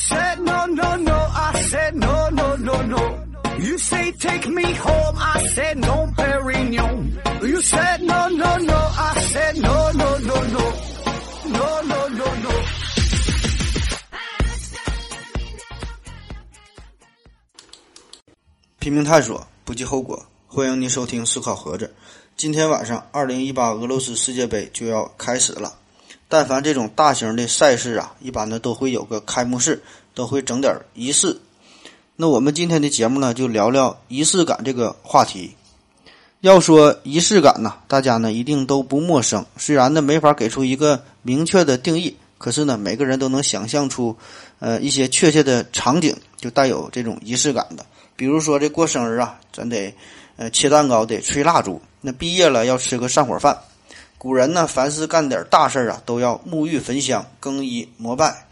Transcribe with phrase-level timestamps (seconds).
[0.00, 3.24] said no no no, I said no no no no.
[3.58, 7.20] You say take me home, I said no, Perignon.
[7.42, 10.64] You said no no no, I said no no no no,
[11.48, 12.50] no no no no.
[18.78, 20.24] 拼命探索，不计后果。
[20.46, 21.94] 欢迎您收听思考盒子。
[22.36, 25.79] 今天晚上，二零一八俄罗斯世界杯就要开始了。
[26.30, 29.82] 但凡这种大型的赛事啊，一般呢都会有个开幕式，
[30.14, 31.40] 都会整点仪式。
[32.14, 35.56] 那我们今天的节目呢，就聊聊仪式感这个话题。
[36.40, 39.44] 要说仪式感呢，大家呢一定都不陌生。
[39.56, 44.16] 虽然呢没法给出一个明确的定义，可是呢每个人都能想象出，
[44.60, 47.84] 呃一些确切的场景，就带有这种仪式感的。
[48.14, 49.92] 比如说这过生日啊，咱得
[50.36, 51.82] 呃切蛋糕，得吹蜡烛。
[52.00, 53.58] 那毕业了要吃个散伙饭。
[54.20, 58.46] 古人呢，凡是干点大事儿啊，都要沐浴焚香、更衣膜拜。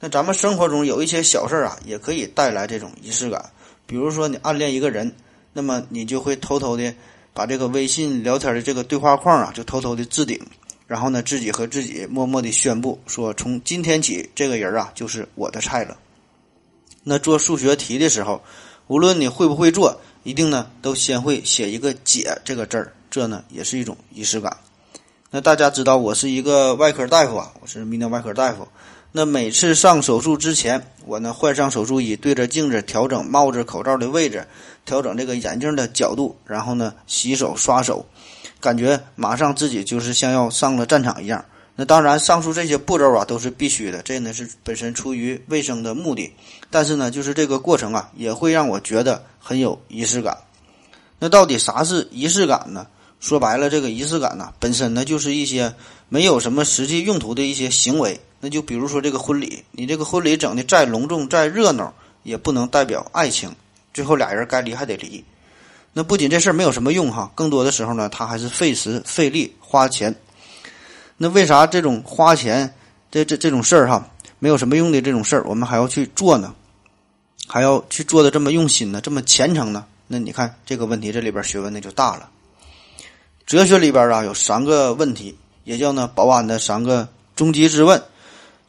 [0.00, 3.50] 那咱们生活中有一些小事儿啊，也可以带来这种仪式感。
[3.84, 5.14] 比如说你暗恋一个人，
[5.52, 6.94] 那么你就会偷偷的
[7.34, 10.40] 把这个微信聊天的这个对话框啊，就偷偷的置顶，
[10.86, 15.98] 然后呢自己和自己默默的宣布说，从今天起这个人啊就是我的菜了。
[17.02, 18.42] 那做数学题的时候，
[18.86, 24.56] 无论你会不会做，一定呢都先会写一个解这个字儿，这呢也是一种仪式感。
[25.34, 28.68] 那大家知道我是一个外科大夫啊，我是泌尿外科大夫。
[29.10, 34.46] 那每次上手术之前，我呢换上手术衣，对着镜子调整帽子、口罩的位置，
[34.84, 38.06] 调整这个眼镜的角度，然后呢洗手刷手，
[38.60, 41.44] 感觉马上自己就是像要上了战场一样。
[41.74, 46.32] 那当然，上述这些步骤啊都是必须的，这呢是本身出于卫生的目的。
[46.70, 50.38] 但是呢，就是这个过程啊，也会让我觉得很有仪式感。
[51.18, 52.86] 那到底啥是仪式感呢？
[53.24, 55.74] 说白了，这个仪式感呢，本身呢就是一些
[56.10, 58.20] 没有什么实际用途的一些行为。
[58.38, 63.50] 那就比如说这个婚礼，你这个婚礼整的再隆重、再热闹，也不能代表爱情。
[63.94, 65.24] 最后俩人该离还得离。
[65.94, 70.14] 那不仅这事儿没有什么用哈，更多的时候呢，他还是费时费力花钱。
[71.16, 72.74] 那为啥这种花钱
[73.10, 74.06] 这这这种事儿哈，
[74.38, 76.54] 没有什么用的这种事儿，我们还要去做呢？
[77.46, 79.86] 还要去做的这么用心呢，这么虔诚呢？
[80.08, 82.28] 那你看这个问题，这里边学问那就大了。
[83.46, 87.06] 哲学里边啊有三个问题，也叫呢保安的三个
[87.36, 88.02] 终极之问，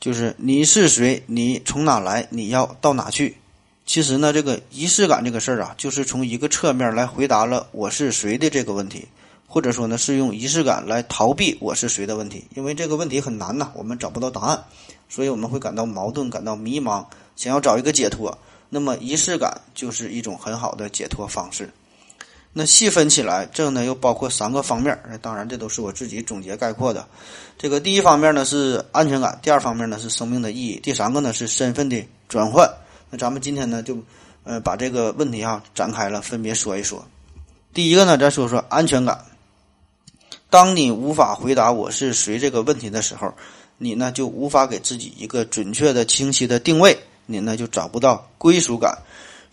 [0.01, 3.37] 就是你是谁，你从哪来，你要到哪去？
[3.85, 9.07] 其实呢，这个仪式感这个事儿啊，就是从一个侧面来回答了我是谁的这个问题，
[9.47, 14.61] 或者说呢是用仪式感来逃避我是谁的问题，因为这个问题很难呐，我们找不到答案，
[15.07, 17.05] 所以我们会感到矛盾，感到迷茫，
[17.37, 18.37] 想要找一个解脱。
[18.67, 21.71] 那么仪式感就是一种很好的解脱方式。
[22.57, 24.97] 那细分起来，这呢又包括三个方面。
[25.21, 27.05] 当然，这都是我自己总结概括的。
[27.57, 32.65] 这个第一方面呢是安全感，第二方面呢是生命的意义，第三个呢是身份的转换。
[33.09, 33.97] 那咱们今天呢就
[34.45, 37.05] 呃把这个问题啊展开了，分别说一说。
[37.73, 39.25] 第一个呢，咱说说安全感。
[40.49, 43.33] 当你无法回答我是谁这个问题的时候，
[43.77, 48.97] 你呢就无法给自己一个准确的、清晰的定位，你呢就找不到归属感。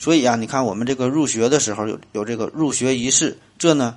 [0.02, 3.96] 所以啊，你看我们这个入学的时候有有这个入学仪式，这呢，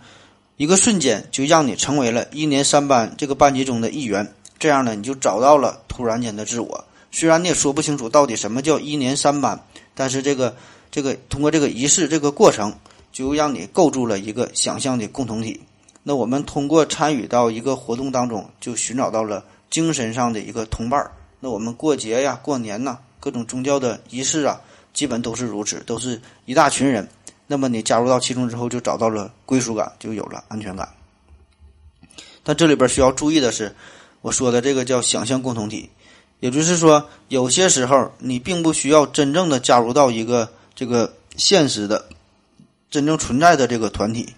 [0.56, 4.32] 一个瞬间就让你成为了一年三班这个班级中的一员。
[4.60, 6.86] 这样呢，你就找到了突然间的自我。
[7.12, 9.60] 虽然你也说不清楚到底什么叫一年三班，
[9.96, 10.56] 但是这个
[10.92, 12.72] 这个通过这个仪式这个过程，
[13.12, 15.60] 就让你构筑了一个想象的共同体。
[16.04, 21.10] 那我们通过参与到一个活动当中，就寻找到了精神上的一个同伴儿。
[21.40, 24.62] 那我们过节呀、过年呐，各种宗教的仪式啊。
[24.96, 27.08] 基本都是如此，都是一大群人。
[27.46, 30.90] 那么你加入到其中之后，就找到了归属感，就有了安全感。
[32.42, 33.76] 但这里边需要注意的是，
[34.22, 35.90] 我说的这个叫想象共同体，
[36.40, 42.08] 也就是说，有些时候你并不需要真正的加入到一个这个现实的、
[42.90, 44.34] 真正存在的这个团体。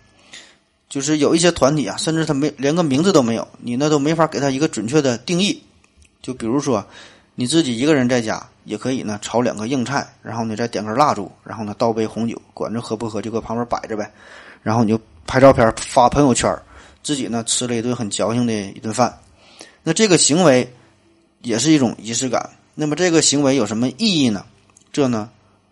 [0.89, 5.61] 就是有一些团体啊，甚至他没连个名字都没有，你那都没法给他一个准确的定义。
[6.21, 6.83] 就比如说。
[7.39, 14.11] 你自己一个人在家也可以呢，炒两个硬菜，然后你再点根蜡烛，然后呢倒杯红酒，管着喝不喝就搁旁边摆着呗。
[14.63, 16.51] 然后你就拍照片发朋友圈，
[17.03, 19.15] 自己呢吃了一顿很矫情的一顿饭。
[19.83, 20.67] 那这个行为
[21.43, 22.49] 也是一种仪式感。
[22.73, 24.43] 那么这个行为有什么意义呢？
[24.91, 25.29] 这呢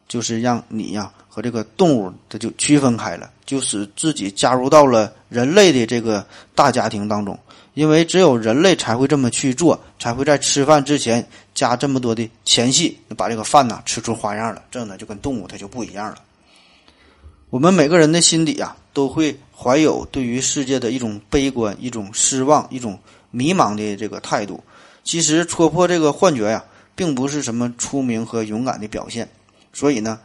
[0.07, 6.23] 就是让你呀和这个动物它就区分开了，就使自己加入到了人类的这个
[6.53, 7.35] 大家庭当中。
[7.75, 14.63] 因为只有人类才会这么去做，才会在吃饭之前加这么多的前戏，把这个饭呢吃出花样了。
[14.71, 16.15] 这呢就跟动物它就不一样了。
[17.49, 22.97] 我们每个人的心底啊，都会怀有对于世界的一种悲观、一种失望、一种
[23.29, 24.63] 迷茫的这个态度。
[25.03, 26.63] 其实戳破这个幻觉呀，
[26.95, 29.29] 并不是什么出名和勇敢的表现。
[29.73, 30.17] 所以呢，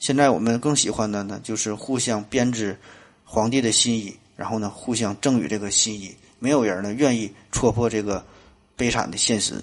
[0.00, 2.76] 现在我们更喜欢的呢，就是互相编织
[3.24, 6.12] 皇帝的新衣，然后呢，互相赠予这个新衣。
[6.38, 8.24] 没有人呢愿意戳破这个
[8.76, 9.54] 悲惨的现实。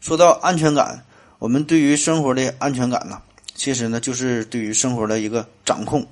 [0.00, 1.04] 说到安全感，
[1.38, 3.20] 我们对于生活的安全感呢，
[3.54, 6.06] 其实呢就是对于生活的一个掌控。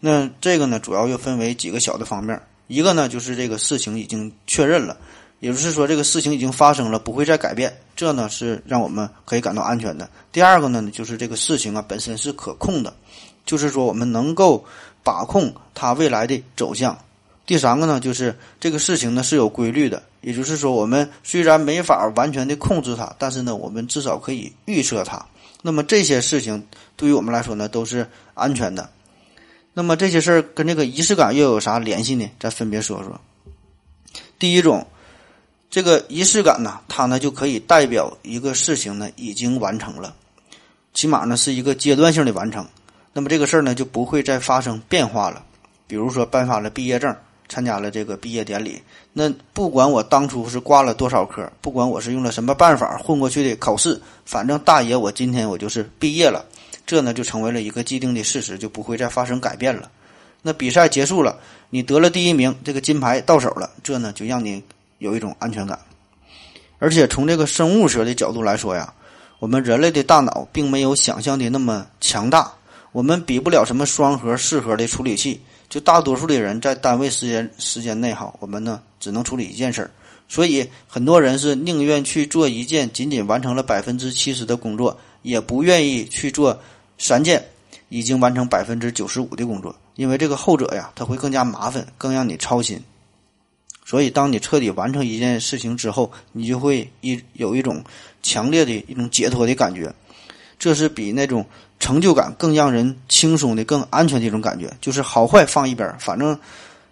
[0.00, 2.40] 那这个呢，主要又分为几个小的方面。
[2.66, 4.96] 一个呢，就是这个事情已经确认了，
[5.40, 10.08] 也就是说这个事情已经发生了，不会再改变，这呢是让我们可以感到安全的。
[10.30, 12.94] 第二个呢，就是这个事情啊本身是可控的，
[13.46, 14.64] 就是说我们能够
[15.02, 16.98] 把控它未来的走向。
[17.48, 25.24] 第三个呢，就是这个事情呢是有规律的，也就是说我们虽然没法完全的控制它，但是呢我们至少可以预测它。
[25.62, 28.90] 那么这些事情对于我们来说呢都是安全的。
[29.72, 32.30] 那么这些事儿跟这个仪式感又有啥联系呢？
[32.38, 33.18] 咱分别说说。
[34.38, 34.86] 第一种，
[35.70, 40.14] 这个仪式感呢，它呢就可以代表一个事情呢已经完成了，
[40.92, 42.68] 起码呢是一个阶段性的完成。
[43.14, 45.42] 那么这个事儿呢就不会再发生变化了。
[45.86, 47.16] 比如说颁发了毕业证，
[47.48, 48.80] 参加了这个毕业典礼，
[49.12, 56.44] 那不管我当初是挂了多少科，不管我是用了什么办法混过去的考试，反正大爷我今天我就是毕业了。
[56.86, 59.90] 这呢就成为了一个既定的事实，就不会再发生改变了。
[60.40, 61.38] 那比赛结束了，
[61.70, 64.62] 你得了第一名，这个金牌到手了，这呢就让你
[64.98, 65.78] 有一种安全感。
[66.78, 68.92] 而且从这个生物学的角度来说呀，
[69.38, 72.52] 我们人类的大脑并没有想象的那么强大，
[72.92, 75.40] 我们比不了什么双核、四核的处理器。
[75.68, 79.90] 就大多数的人在单位时间时间内哈，我们呢只能处理一件事儿，
[80.28, 86.58] 所以很多人是宁愿去做一件仅仅完成了百分之七十的工作，也不愿意去做。
[87.00, 87.40] 三件
[87.90, 92.82] 已经完成百分之九十五的工作，因为这个后者呀，它会更加麻烦，更让你操心。
[93.84, 97.80] 所以，当你彻底完成一件事情之后，你就会一有一种
[98.20, 99.94] 强烈的一种解脱的感觉，
[100.58, 101.46] 这是比那种
[101.78, 104.72] 成就感更让人轻松的、更安全的一种感觉。
[104.80, 106.38] 就是好坏放一边，反正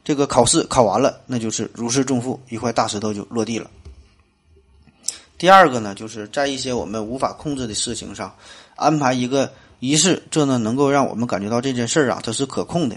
[0.04, 3.70] 这个考试考完了，那就是如释重负，一块大石头就落地了。
[5.38, 8.34] 第二个呢，就是在一些我们无法控制的事情上
[8.74, 9.52] 安排一个。
[9.78, 12.96] 仪式，这呢能够让我们感觉到这件事儿啊，它是可控的。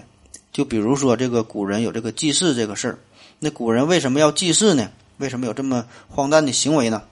[0.54, 2.98] 就比如说，这个古人有这个祭祀这个事儿，
[3.38, 4.90] 那古人为什么要祭祀呢？
[5.18, 7.04] 为什么有这么荒诞的行为呢？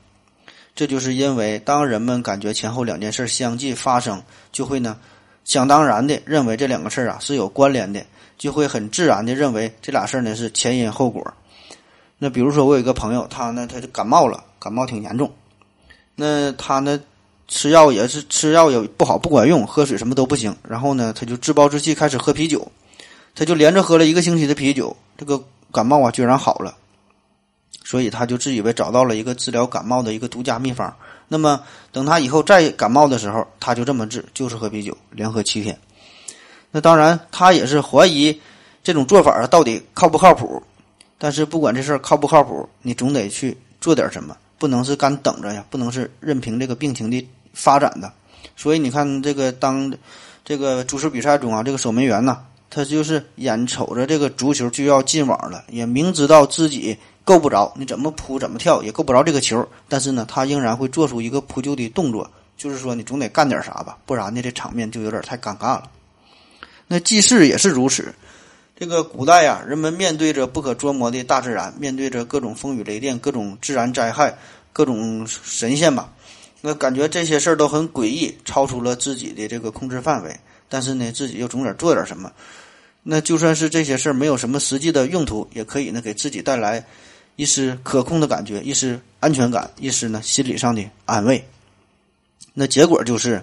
[0.77, 4.95] 这就是因为当人们感觉前后两件事相继发生，就会呢
[5.43, 8.01] 想当然的认为这两个事儿啊是有关联的，
[8.37, 11.33] 就会很自然的认为这俩事儿呢是前因后果。
[12.17, 15.29] 那比如说，我有一个朋友，他呢他就感冒了，感冒挺严重，
[16.15, 16.97] 那他呢。
[17.49, 20.53] 吃药也是吃药也不好不管用，喝水什么都不行。
[20.67, 22.69] 然后呢，他就自暴自弃，开始喝啤酒。
[23.33, 25.41] 他就连着喝了一个星期的啤酒，这个
[25.71, 26.75] 感冒啊居然好了。
[27.87, 30.93] 所以他就自以为找到了一个治疗感冒的一个独家秘方。
[31.29, 31.63] 那么
[31.93, 35.79] 等他以后再感冒的时候，他就这么治，就是喝啤酒，连喝七天。
[36.71, 38.37] 那当然，他也是怀疑
[38.83, 40.61] 这种做法到底靠不靠谱。
[41.17, 47.25] 但是不管这事儿靠不靠谱，你总得去做点什么，不能是干等着呀，不能是任凭这个病情的。
[47.53, 48.13] 发展的，
[48.55, 49.91] 所以你看这个当
[50.45, 52.37] 这个足球比赛中啊，这个守门员呢，
[52.69, 56.95] 他就是眼瞅着这个足球就要进网了，也明知道自己
[57.27, 65.91] 够不着，你怎么扑怎么跳也够不着这个球，但是呢，他仍然会做出一个扑救的动作，就是说你总得干点啥吧，不然呢这场面就有点太尴尬了。
[66.87, 68.15] 那祭祀也是如此，
[68.79, 74.33] 这个古代呀，人们面对着不可捉摸的大自然，面对着各种风雨雷电、各种自然灾害、
[74.71, 76.09] 各种神仙吧。
[76.61, 80.33] 那感觉这些事儿都很诡异，超出了自己的这个控制范围。
[80.69, 82.31] 但是呢，自己又总得做点什么。
[83.03, 86.85] 那就算是这些事儿没有什么实际的用途，也可以呢给自己带来
[87.37, 91.41] 一丝可控的感觉，一丝安全感，一丝呢心理上的安慰。
[92.53, 93.41] 那结果就是，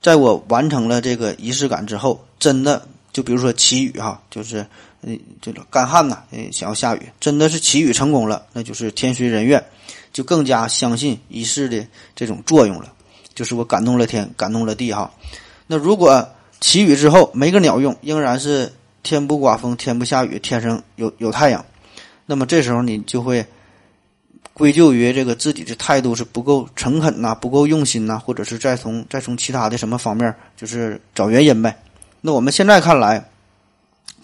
[0.00, 4.64] 在我完成了这个仪式感之后，真的就比如说祈雨哈，就是
[5.02, 9.60] 嗯，这个干旱呐，嗯想要下雨，真的是祈雨成功了，那就是天随人愿。
[10.12, 12.90] 就更加相信仪式的这种作用了，
[13.34, 15.12] 就是我感动了天，感动了地哈。
[15.66, 16.26] 那如果
[16.58, 21.62] 祈雨之后没个鸟用，仍然是天不刮风，天不下雨，天上有有太阳，
[22.26, 23.46] 那么这时候你就会
[24.52, 31.76] 归咎于这个自己的态度是不够诚恳呐，不够用心呐，或者是再从再从其他的什么方面就是找原因呗。
[32.20, 33.24] 那我们现在看来，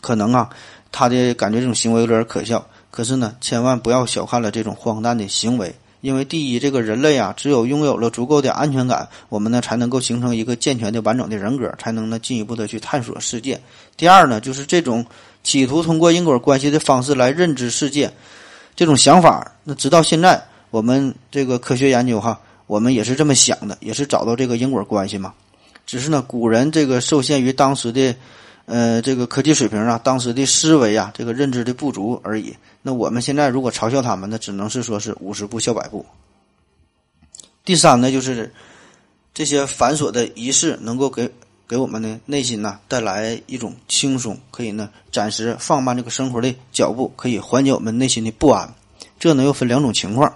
[0.01, 0.51] 可能啊，
[0.91, 5.75] 他的感觉这种行为有点可笑，可是呢，千万不要小看了这种荒诞的行为。
[6.01, 13.61] 因为第一，这个人类啊，只有拥有了足够的安全感，我们呢才能够形成一个健全的、完整的人格，才能呢进一步的去探索世界。
[13.97, 15.07] 第二呢，就是这种
[15.43, 18.13] 企图通过因果关系的方式来认知世界，
[18.77, 25.35] 这种想法，那直到现在我们这个科学研究哈，我们也是这么想的，也是找到这个因果关系嘛。
[25.85, 28.15] 只是呢，古人这个受限于当时的，
[28.67, 32.57] 呃，这个科技水平啊，当时的思维啊，这个认知的不足而已。
[32.81, 36.07] 那我们现在如果嘲笑他们，那只能是说是五十步笑百步。
[37.65, 38.53] 第三呢，就是
[39.35, 41.31] 这些繁琐的仪式能够给
[41.69, 48.75] 给我们的内心呢带来一种轻松，可以呢暂时放慢这个生活的脚步，可以缓解我们内心的不安。
[49.19, 50.35] 这呢又分两种情况。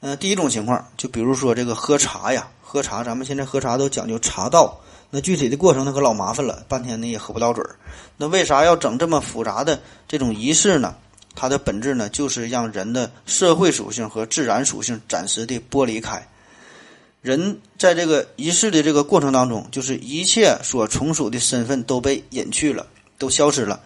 [0.00, 7.76] 嗯，第一种情况，就比如说这个喝茶呀，喝茶，咱们现在喝茶都讲究茶道，那具体的过程那可老麻烦了，半天呢也喝不到嘴儿。
[8.16, 10.94] 那为啥要整这么复杂的这种仪式呢？
[11.34, 16.26] 它的本质呢，就是让人的社会属性和自然属性暂时的剥离开。
[17.22, 22.84] 人在这个仪式的这个过程当中，就是一切所从属的身份都被隐去了，
[23.16, 23.80] 都消失了。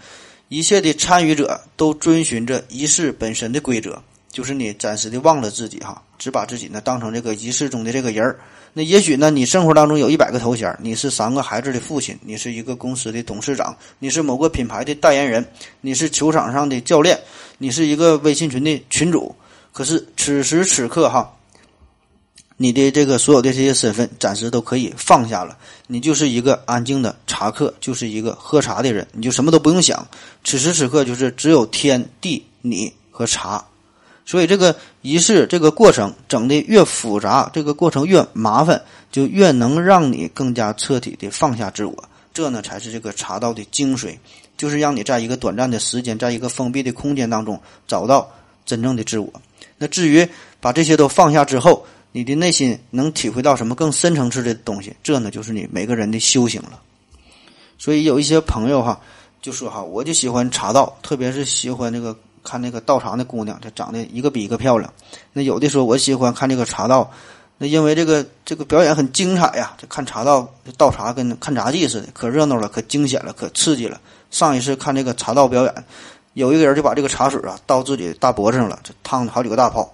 [0.49, 8.40] 一切的参与者都遵循着仪式本身的规则，就是你暂时的忘了自己哈，只把自己呢当成这个仪式中的这个人儿。
[8.73, 15.45] 那也许呢，你生活当中有一百个头衔，你是三个孩子的父亲，你是一个公司的董事长，你是某个品牌的代言人，
[15.83, 17.21] 你是球场上的教练，
[17.59, 19.35] 你是一个微信群的群主。
[19.73, 21.36] 可是此时此刻哈，
[22.56, 30.06] 你的这个所有的这些身份暂时都可以放下了，你就是一个安静的茶客，就是一个喝茶的人，你就什么都不用想。
[30.42, 33.64] 此时此刻就是只有天地你和茶。
[34.25, 38.82] 所以这个仪式这个过程整的越复杂，这个过程越麻烦，
[39.12, 42.04] 就越能让你更加彻底的放下自我。
[42.34, 44.16] 这呢才是这个茶道的精髓，
[44.56, 48.28] 就是让你在一个短暂的时间，在一个封闭的空间当中找到
[48.64, 49.32] 真正的自我。
[49.78, 50.26] 那至于
[50.58, 51.86] 把这些都放下之后，
[52.16, 54.96] 你的内心能体会到什么更深层次的东西？
[55.02, 56.80] 这呢就是你每个人的修行了。
[57.76, 58.99] 所以有一些朋友哈
[59.42, 62.16] 就说哈，我就喜欢茶道，特别是喜欢那个。
[62.42, 64.88] 看那个道场的姑娘，这长得一个比一个漂亮。
[65.32, 67.11] 那有的说我喜欢看这个茶道，
[67.58, 69.75] 那因为这个这个表演很精彩呀。
[69.76, 74.00] 这看茶道倒茶跟看杂技似的，可热闹了，可惊险了，可刺激了。
[74.30, 75.85] 上一次看这个茶道表演，
[76.35, 79.92] 有一个人就把这个茶水啊倒自己大脖子上了，就烫了好几个大泡。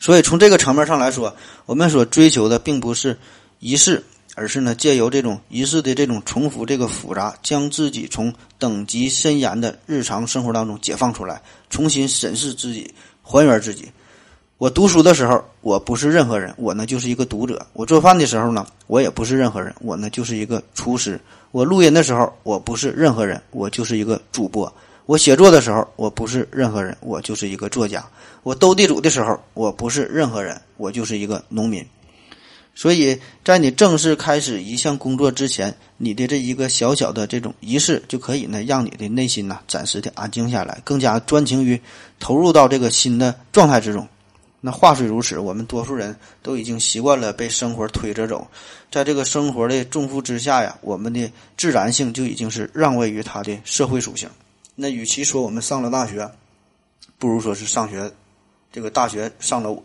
[0.00, 3.16] 所以从这个层面上来说，我们所追求的并不是
[3.60, 4.02] 仪式。
[4.36, 13.90] 而是呢，借由这种仪式的这种重复，这个复杂，将自己从等级森严的日常生活当中解放出来，重新审视自己，还原自己。
[14.56, 21.18] 我读书的时候，我不是任何人，我呢就是一个读者；我做饭的时候呢，我也不是任何人，我呢就是一个厨师；
[21.50, 24.72] 我录音的时候，我不是任何人，我就是一个主播；
[25.10, 28.00] 我写作的时候，我不是任何人，我就是一个作家；
[28.44, 31.84] 我斗地主的时候，我不是任何人，我就是一个农民。
[32.76, 41.80] 所以在你正式开始一项工作之前，你的这一个小小的这种仪式，就可以呢，让你的内心呢暂时的安静下来，更加专情于
[42.20, 44.06] 投入到这个新的状态之中。
[44.60, 48.46] 那话虽如此，我们多数人都已经习惯了被生活推着走，
[48.92, 54.30] 在这个生活的重负之下呀，我们的自然性就已经是让位于它的社会属性。
[54.80, 56.26] 那与其说我们上了大学，
[57.18, 58.10] 不如说是上学，
[58.72, 59.82] 这个大学上了我。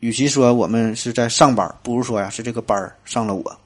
[0.00, 3.58] 与其说我们是在上班，不如说呀是这个班上了我，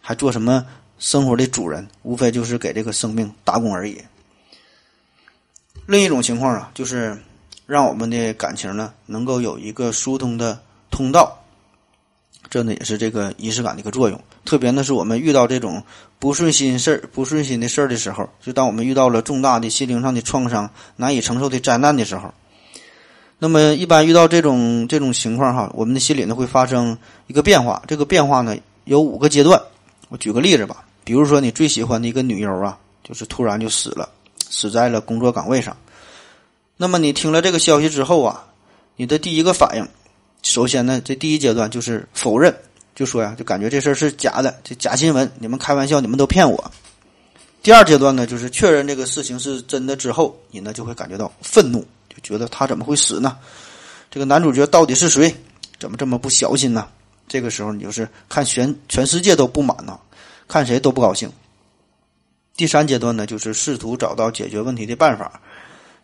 [0.00, 0.64] 还做什么
[1.00, 1.84] 生活的主人？
[2.04, 4.00] 无非就是给这个生命打工而已。
[5.84, 7.20] 另一种情况啊，就是
[7.66, 10.60] 让我们的感情呢能够有一个疏通的
[10.92, 11.36] 通道，
[12.48, 14.22] 这呢也是这个仪式感的一个作用。
[14.48, 15.82] 特别呢是我们遇到这种
[16.18, 22.32] 不顺心事儿、不顺心的事儿的时候，就当我们遇到了重大的心灵上的创伤、难以承受的灾难的时候。
[23.38, 27.82] 那么，一般遇到这种这种情况哈，我们的心里呢会发生一个变化。
[27.86, 29.60] 这个变化呢有五个阶段。
[30.08, 34.08] 我举个例子吧，比如说你最喜欢的一个女优啊，就是突然就死了，
[34.48, 35.76] 死在了工作岗位上。
[36.78, 38.46] 那么你听了这个消息之后啊，
[38.96, 39.86] 你的第一个反应，
[40.42, 42.56] 首先呢，这第一阶段就是否认，
[42.98, 46.72] 就说呀，就感觉这事儿是假的，这假新闻，你们开玩笑，你们都骗我。
[47.62, 51.78] 第二阶段呢，就是确认这个事情是真的之后，你呢就会感觉到愤怒。
[52.08, 53.38] 就觉得他怎么会死呢？
[54.10, 55.32] 这个男主角到底是谁？
[55.78, 56.88] 怎么这么不小心呢？
[57.28, 59.96] 这个时候你就是看全全世界都不满呢，
[60.48, 61.30] 看谁都不高兴。
[62.56, 65.40] 第三阶段呢，就是试图找到解决问题的办法，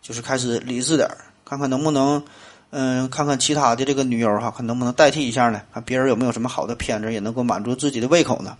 [0.01, 1.09] 就是开始理智点
[1.43, 2.23] 看看能不能，
[2.71, 5.61] 嗯，看看其他的这个女友哈，看能不能代替一下呢？
[5.73, 8.57] 看别人有没有什么好的片子也能够满足自己的胃口呢？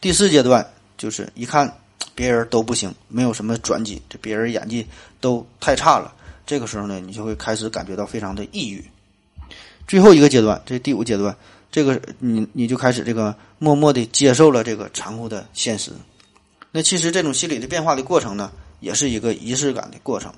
[0.00, 1.70] 第四阶段就是一看
[2.14, 4.86] 别人都不行，没有什么转机，这别人演技
[5.20, 6.14] 都太差了。
[6.46, 8.82] 这个时候呢，你就会开始感觉到非常的抑郁。
[9.86, 11.36] 最后一个阶段，这第五阶段，
[11.70, 15.92] 这个你你就开始这个默默的接受了这个残酷的现实。
[16.70, 20.32] 那其实这种心理的变化的过程呢，也是一个仪式感的过程。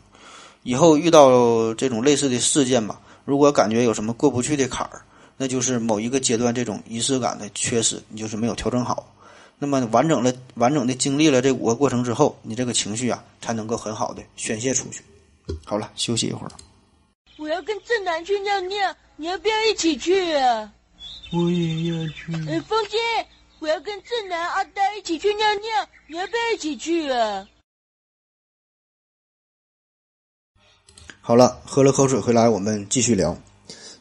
[0.63, 5.03] 以后遇到这种类似的事件吧，如果感觉有什么过不去的坎儿，
[5.37, 9.15] 那就是某一个阶段这种仪式感的缺失，你就是没有调整好。
[9.59, 15.03] 那么完整了、完整的经历了这五个过程之后，你这个情绪啊才能够很好的宣泄出去。
[15.65, 16.53] 好了，休息一会儿。
[17.39, 20.73] 我要跟正南去尿尿，你要不要一起去啊？
[21.33, 22.33] 我也要去。
[22.49, 22.99] 哎，风姐，
[23.61, 27.47] 我要跟正南、阿呆一起去尿尿，你要不要一起去啊？
[31.23, 33.37] 好了，喝了口水回来，我们继续聊。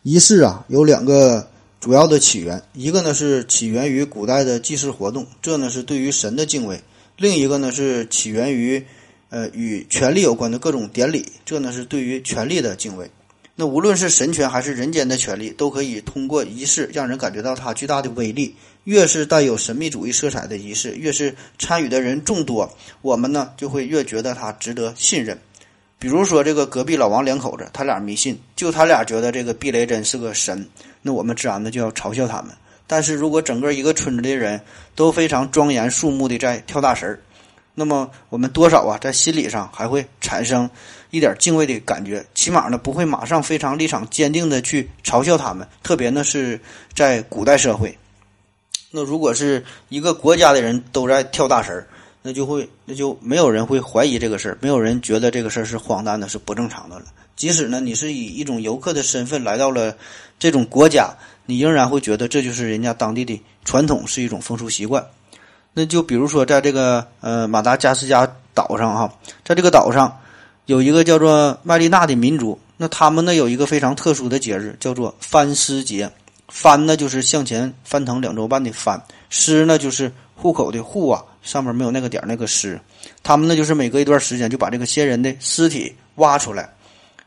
[0.03, 1.45] 仪式啊，有两个
[1.81, 6.77] 主要的起源，一个呢是起源于古代的祭祀活动，这呢是对于神的敬畏；
[7.17, 8.83] 另一个呢是起源于
[9.29, 13.11] 呃与权力有关的各种典礼，这呢是对于权力的敬畏。
[13.53, 18.55] 那无论是神权还是人间的权利，都可以通过仪式让人感觉到它巨大的威力。
[18.85, 25.37] 越是带有神秘主义色彩的仪式，越是参与的人众多，我们呢就会越觉得它值得信任。
[25.99, 30.65] 比如说，这个隔壁老王两口子，他俩迷信，就他俩觉得这个避雷针是个神，
[31.01, 32.51] 那我们自然的就要嘲笑他们。
[32.87, 34.61] 但是如果整个一个村子的人
[34.95, 37.19] 都非常庄严肃穆的在跳大神儿，
[37.75, 40.69] 那么我们多少啊，在心理上还会产生
[41.09, 45.67] 一点敬畏的感觉，起码呢不会马上非常立场坚定的去嘲笑他们。
[45.83, 46.57] 特别呢是
[46.95, 47.97] 在古代社会，
[48.89, 51.85] 那如果是一个国家的人都在跳大神儿。
[52.29, 57.05] 那就会，那就没有人会怀疑这个事儿，没有人觉得这个事儿是荒诞的，是不正常的了。
[57.35, 59.95] 即使呢，你是以一种游客的身份来到了
[60.37, 61.09] 这种国家，
[61.47, 65.03] 你仍然会觉得这就是人家当地的传统，是一种风俗习惯。
[65.73, 69.11] 那就比如说，在这个呃马达加斯加岛上哈，
[69.43, 70.15] 在这个岛上
[70.67, 76.11] 有一个叫做麦丽娜的民族，那他们呢有一个非常特殊的节日，叫做翻尸节。
[76.47, 81.23] 翻呢就是向前翻腾两周半的翻，尸呢就是户口的户啊。
[81.41, 82.79] 上面没有那个点那个尸，
[83.23, 86.69] 他们呢就是每隔一段时间就把这个先人的尸体挖出来，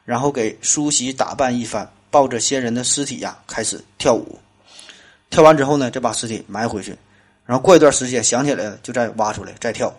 [0.05, 4.39] 然后给梳洗打扮一番，抱着先人的尸体呀开始跳舞。
[5.31, 6.95] 跳完之后呢，再把尸体埋回去，
[7.47, 9.95] 然后过一段时间想起来了，就再挖出来再跳。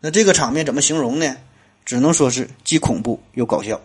[0.00, 1.36] 那这个场面怎么形容呢？
[1.84, 3.80] 只能说是既恐怖又搞笑。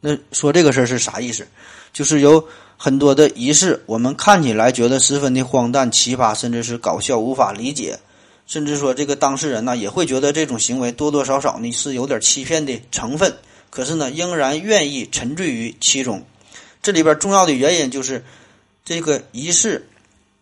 [0.00, 1.46] 那说这个事儿是啥意思？
[1.92, 7.98] 就是有很多的仪式，我们看起来觉得十分的荒诞、奇葩，甚至是搞笑，无法理解。
[8.46, 13.36] 甚至说，这个当事人呢也会觉得这种行为多多少少呢是有点欺骗的成分，
[13.70, 16.24] 可是呢仍然愿意沉醉于其中。
[16.82, 18.24] 这里边重要的原因就是，
[18.84, 19.88] 这个仪式，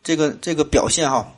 [0.03, 1.33] 这个这个表现哈，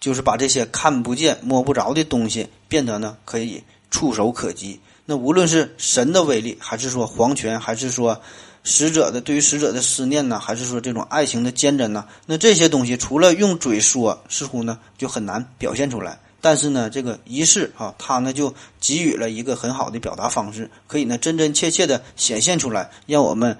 [0.00, 4.78] 就是把这些看不见摸不着的东西变得呢可以触手可及。
[5.06, 8.20] 那无论是神的威力，还是说皇权，还是说。
[8.64, 12.06] 使者的对于使者的思念呢，还是说这种爱情的坚贞呢？
[12.24, 16.18] 那这些东西除了用嘴说，似乎呢就很难表现出来。
[16.40, 23.56] 但是呢，这个仪式啊，它呢就给予了一个很好的表达方式，可以呢真真切切的显现出来，让我们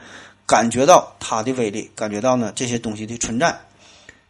[0.47, 3.59] 感觉到它的威力，感觉到呢这些东西的存在。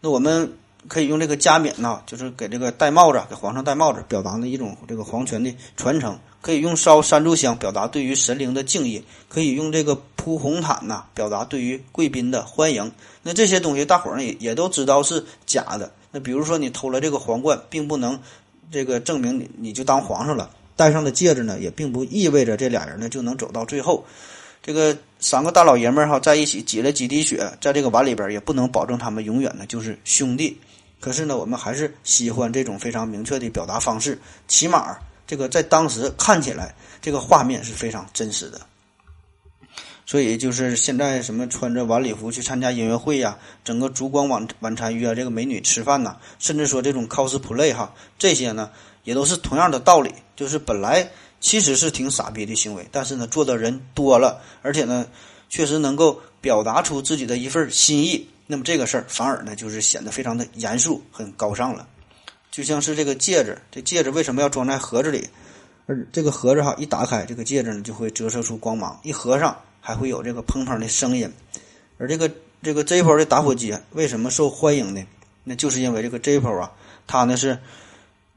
[0.00, 0.52] 那我们
[0.88, 6.18] 可以用这个加冕呢，就是给这个戴帽子，给皇上戴帽子，表达的一种这个皇权的传承。
[6.44, 12.92] 可以用烧三炷香表达对于神灵的敬意，可以用这个铺红毯呐表达对于贵宾的欢迎。
[13.22, 15.90] 那这些东西大伙儿也也都知道是假的。
[16.10, 18.20] 那比如说你偷了这个皇冠，并不能
[18.70, 20.50] 这个证明你你就当皇上了。
[20.76, 24.04] 戴上的戒指呢，也并不意味着这俩人呢就能走到最后。
[24.62, 30.58] 这个三个大老爷们儿哈在一起挤了几滴血，在这个碗里边也不能保证他们永远呢就是兄弟。
[31.00, 34.98] 可是呢，我们还是喜欢这种非常明确的表达方式，起码。
[35.26, 38.60] 这个在当时看起来，这个画面是非常真实的。
[40.06, 48.70] 所以就是现在什么穿着晚礼服去参加音乐会呀，整个烛光晚晚餐约这个美女吃饭呐，甚至说这种 cosplay 哈，这些呢
[49.04, 50.12] 也都是同样的道理。
[50.36, 51.08] 就是本来
[51.40, 55.06] 其实是挺傻逼的行为，但是呢做的人多了，而且呢
[55.48, 61.88] 确实能够表达出自己的一份心意，那么这个事儿反而呢就是显得非常的严肃，很高尚了。
[62.54, 65.28] 就像是这个戒指，这戒指为什么要装在盒子里？
[65.86, 71.28] 而这个盒子哈，一打开，这个戒指呢就会折射出光芒；一合上，还会有这个砰砰的声音。
[71.98, 72.30] 而这个
[72.62, 75.04] 这个 Zippo 的打火机为什么受欢迎呢？
[75.42, 76.70] 那就是因为这个 Zippo 啊，
[77.08, 77.58] 它呢是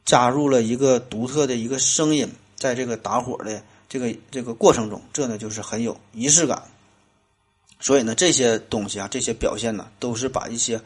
[0.04, 6.64] 加入了一个独特的一个声音，在这个打火的这个这个过程中，这呢就是很有仪式感。
[7.80, 10.82] 所以呢，这些东西啊，这些表现呢，都是把一些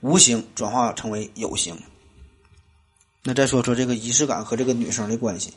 [0.00, 1.78] 无形转化成为有形。
[3.22, 5.52] 那再说说这个仪式感和这个女生的关系，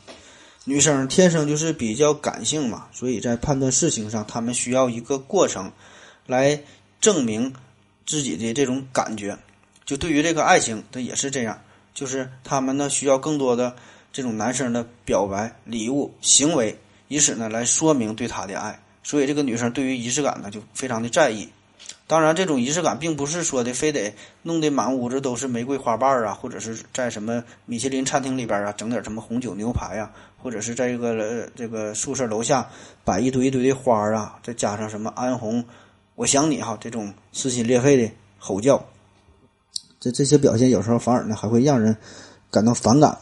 [0.64, 5.72] 女生天生就是比较感性嘛，所以在判断事情上，她们需要一个过程
[6.26, 6.62] 来
[7.00, 7.54] 证明
[8.04, 9.38] 自己的这种感觉。
[9.86, 11.58] 就对于这个爱情，它也是这样，
[11.94, 13.74] 就是她们呢需要更多的
[14.12, 18.78] 这种男生的表白、礼物、行为，以此呢来说明对他的爱。
[19.02, 21.48] 所以这个女生对于仪式感呢就非常的在意。
[22.06, 32.68] 当然，这种仪式感并不是说的非得弄得满屋子都是玫瑰花瓣啊，或者是在什么米其林餐厅里边啊整点什么红酒牛排呀，或者是在这个呃这个宿舍楼下
[33.04, 35.64] 摆一堆一堆的花啊，再加上什么安红，
[36.14, 38.84] 我想你哈这种撕心裂肺的吼叫，
[39.98, 41.96] 这这些表现有时候反而呢还会让人
[42.50, 43.16] 感到反感。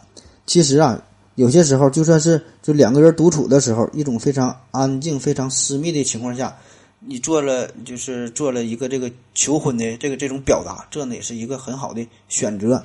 [0.44, 1.00] 其实啊，
[1.36, 6.58] 有些时候就算是就两个人独处的时候，一种非常安静、非常私密的情况下。
[7.04, 12.84] 你做了，就是做了一个这个求婚的这个这种表达，这呢也是一个很好的选择。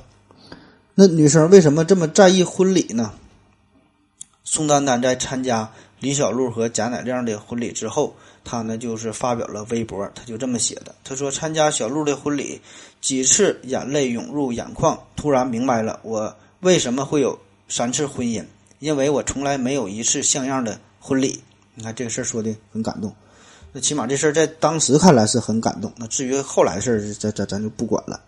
[0.96, 3.14] 那女生为什么这么在意婚礼呢？
[4.44, 12.60] 宋丹丹在参加李小璐和贾乃亮的婚礼之后，她呢就是发表了微博，她就这么写的：“她说参加小璐的婚礼，
[13.02, 18.44] 几次眼泪涌入眼眶，突然明白了我为什么会有三次婚姻，
[18.80, 21.42] 因为我从来没有一次像样的婚礼。”
[21.76, 23.14] 你看这个事儿说的很感动。
[23.72, 25.92] 那起码这事儿在当时看来是很感动。
[25.98, 28.20] 那至于后来事儿，咱咱咱就不管了。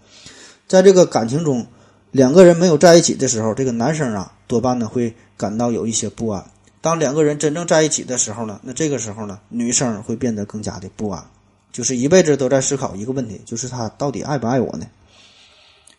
[0.68, 1.66] 在这个感情中，
[2.12, 6.44] 两个人没有在一起的时候，这个男生啊多半呢会感到有一些不安。
[6.82, 11.24] 当两个人真正在一起的时候呢，那这个时候呢，女生会变得更加的不安，
[11.72, 14.86] 就是一辈子都在思考一个问题，就是他到底爱不爱我呢？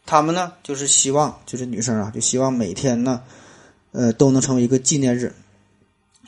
[0.06, 3.22] 他们呢就是希望，就是女生啊就希望每天呢，
[3.92, 5.34] 呃都能成为一个纪念日。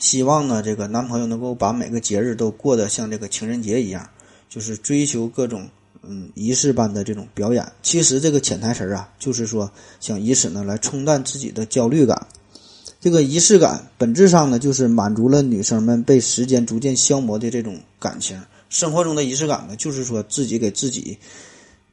[0.02, 4.10] 希望呢，这个男朋友能够把每个节日都过得像这个情人节一样，
[4.48, 5.68] 就是追求各种
[6.02, 7.64] 嗯仪式般的这种表演。
[7.84, 12.26] 其实这个潜台词啊，就是说想以此呢来冲淡自己的焦虑感。
[13.00, 18.42] 这个仪式感本质上呢，就是满足了女生们被时间逐渐消磨的这种感情。
[18.70, 21.16] 生活中的仪式感呢，就是说自己给自己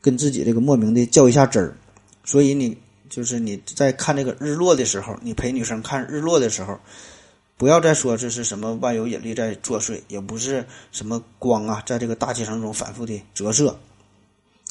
[0.02, 1.78] 跟自己这个莫名的较一下真儿。
[2.26, 2.76] 所以你
[3.08, 6.80] 就是你在看这个日落的时候，你陪女生看日落的时候。
[7.60, 13.78] 不要再说这是什么万有引力在作祟，也不是什么光啊，在这个大气层中反复的折射。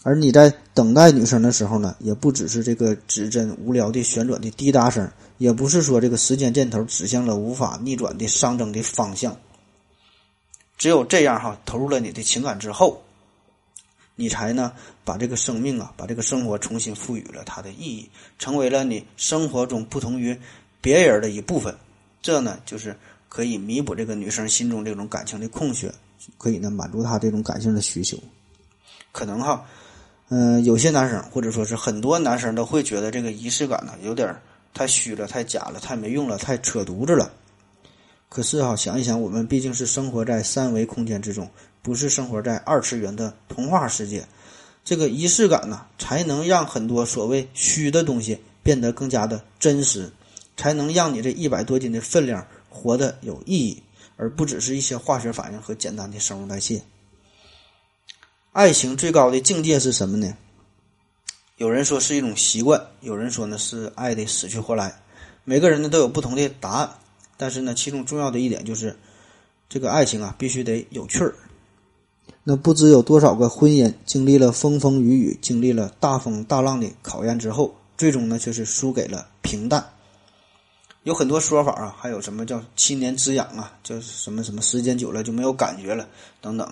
[0.04, 9.36] 而你在等待女生的时候呢，也不只是这个指针无聊的旋转的滴答声，也不是说这个时间箭头指向了无法逆转的上升的方向。
[10.78, 13.02] 只有这样哈，投入了你的情感之后，
[14.16, 14.72] 你才呢
[15.04, 20.34] 把这个生命啊，把这个生活重新赋予了它的意义，成为了你生活中不同于
[20.80, 21.76] 别人的一部分。
[22.20, 22.96] 这呢，就是
[23.28, 25.92] 可以弥补这个女生心中这种感情的空缺，
[26.36, 28.18] 可以呢满足她这种感性的需求。
[29.12, 29.64] 可能哈，
[30.28, 34.34] 嗯，有些男生或者说是很多男生都会觉得这个仪式感呢有点
[34.74, 37.32] 太虚了、太假了、太没用了、太扯犊子了。
[38.28, 41.48] 可是哈，想一想，我们毕竟是生活在三维空间之中，
[41.80, 44.22] 不是生活在二次元的童话世界。
[44.84, 50.10] 这个仪式感呢，才能让很多所谓虚的东西变得更加的真实。
[50.58, 53.82] 才能让你这一百多斤的分量活得有意义，
[54.16, 56.82] 而不只是一些化学反应和简单的生物代谢。
[58.52, 60.36] 爱情最高的境界是什么呢？
[61.56, 65.00] 有人说是一种习惯，有人说呢是爱的死去活来。
[65.44, 66.90] 每个人呢都有不同的答案，
[67.36, 68.96] 但是呢，其中重要的一点就是，
[69.68, 71.34] 这个爱情啊必须得有趣儿。
[72.42, 79.84] 那不知有多少个婚姻经历了风风雨雨，经历了大风大浪的考验之后，最终呢却是输给了平淡。
[81.04, 86.06] 有很多说法啊，还有什么叫七年之痒啊，叫什么什么时间久了就没有感觉了
[86.40, 86.70] 等等。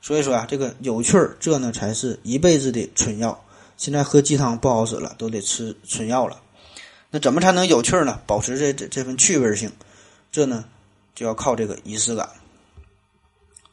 [0.00, 3.38] 所以说啊，这个有趣儿，这呢才是一辈子的春药。
[3.76, 6.40] 现在喝鸡汤不好使了，都得吃春药了。
[7.10, 8.20] 那怎么才能有趣儿呢？
[8.26, 9.70] 保持这这份趣味性，
[10.32, 10.64] 这呢
[11.14, 12.28] 就要靠这个仪式感。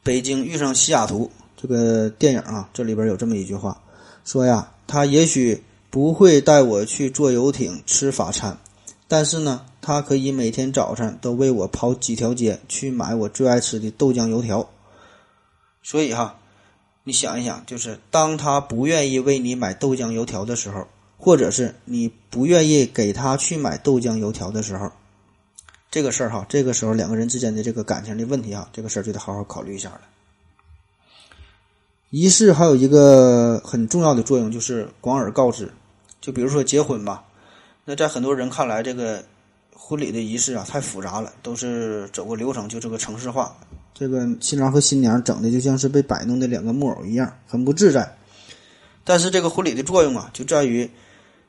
[0.04, 3.82] 北京遇上西雅图这个电影啊，这里边有这么一句话，
[4.24, 8.56] 说呀，他也许不会带我去坐游艇吃法餐。
[9.08, 14.68] 但是呢，他可以每天早上都为我跑几条街去买我最爱吃的豆浆油条。
[15.84, 16.40] 所以哈，
[17.04, 20.88] 你想一想，就是当他不愿意为你买豆浆油条的时候，
[21.18, 24.92] 或者是你不愿意给他去买豆浆油条的时候，
[25.92, 30.02] 这个事儿哈，这个时候两个人之间的这个感情的问题哈，这个事儿就得好好考虑一下了。
[32.10, 35.72] 仪式还有一个很重要的作用，就是广而告之。
[36.20, 37.24] 就比如说结婚吧。
[37.88, 39.24] 那在很多人看来，这个
[39.72, 43.56] 婚礼的仪式啊太复杂了，都是走个流程，就这个程式化。
[43.94, 48.18] 这个新郎和新娘整的就像是被摆弄的两个木偶一样，很不自在。
[49.04, 50.90] 但是这个婚礼的作用啊，就在于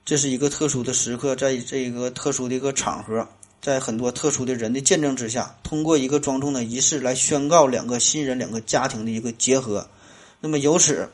[0.04, 3.26] 这是一个特殊的时刻，在这一个特殊的一个场合，
[3.62, 9.88] 在很多特殊的人的见证之下，通过一个庄重的仪式来宣告两个新人、两个家庭的一个结合。
[10.38, 11.08] 那么由此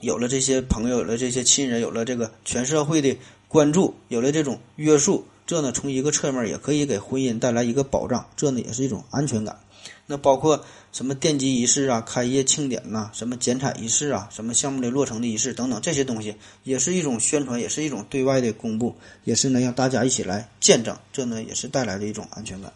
[0.00, 3.16] 有了这些朋友，有了这些亲人，有了这个全社会的。
[3.48, 9.58] 关注有了这种约束，这呢从一个侧面也可以给婚姻带来一个保障，这呢也是一种安全感。
[10.04, 16.34] 那包括什么奠基仪式啊、开业庆典呐、什么剪彩仪式啊、什么项目的落成的仪式等等这些东西，
[16.64, 22.72] 也是一种宣传，也是一种对外的公布，也是呢让大家一起来见证，这呢也是带来的一种安全感。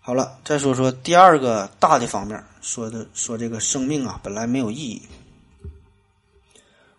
[0.00, 5.02] 好了，再说说第二个大的方面，说的说这个生命啊本来没有意义。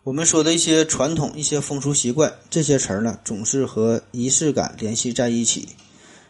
[0.03, 5.69] 我们说的一些传统、一些风俗习惯，这些词儿呢，总是和仪式感联系在一起。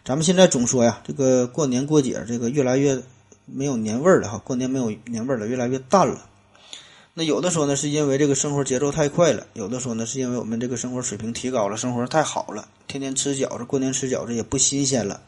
[0.05, 3.01] 咱们现在总说呀，这个过年过节，这个越来越
[3.47, 6.23] 没有年味儿了哈，过年没有年味儿了，越来越淡了。
[7.15, 15.19] 那有的说呢，是因为这个生活节奏太快了；有的说呢，是因为我们这个生活水平提高了，生活太好了，天天吃饺子，过年吃饺子也不新鲜了。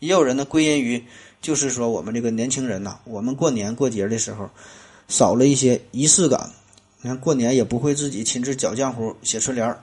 [0.00, 1.04] 也有人呢归因于，
[1.40, 4.50] 就是说我们这个年轻人呐，我们过年过节的时候
[5.06, 6.50] 少了一些仪式感。
[7.06, 9.80] 你看过年也不会自己亲自搅浆糊、写春联儿，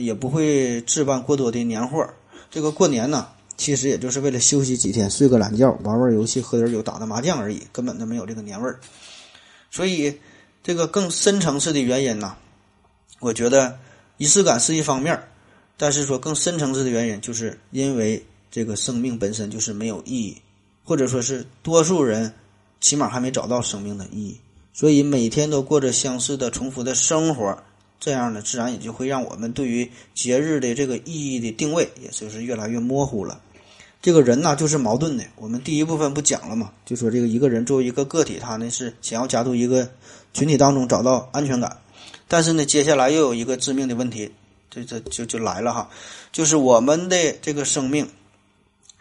[0.00, 2.08] 也不会置办过多的年货。
[2.50, 8.80] 这个过年呢，其实也就是为了休息几天，睡个懒觉，玩玩游戏，喝点酒，打打麻将而已，根本都没有这个年味儿。
[9.70, 10.18] 所以，
[10.62, 12.34] 这个更深层次的原因呢，
[13.20, 13.78] 我觉得
[14.16, 15.22] 仪式感是一方面，
[15.76, 20.40] 但是说更深层次的原因，就是因为这个生命本身就是没有意义，
[20.82, 22.32] 或者说是多数人
[22.80, 24.40] 起码还没找到生命的意义。
[24.74, 27.56] 所以每天都过着相似的、重复的生活，
[28.00, 33.40] 这样呢，自然也就会让我们对于节日的这个意义的定位，也就是越来越模糊了。
[34.02, 35.24] 这个人呢，就是矛盾的。
[35.36, 39.88] 我们第一部分不讲了嘛，就说这个一个人作为一个个体，他呢是想要加入一个
[40.34, 41.78] 群体当中找到安全感，
[42.26, 44.30] 但是呢，接下来又有一个致命的问题，
[44.68, 45.88] 这这就就来了哈，
[46.32, 48.06] 就是我们的这个生命。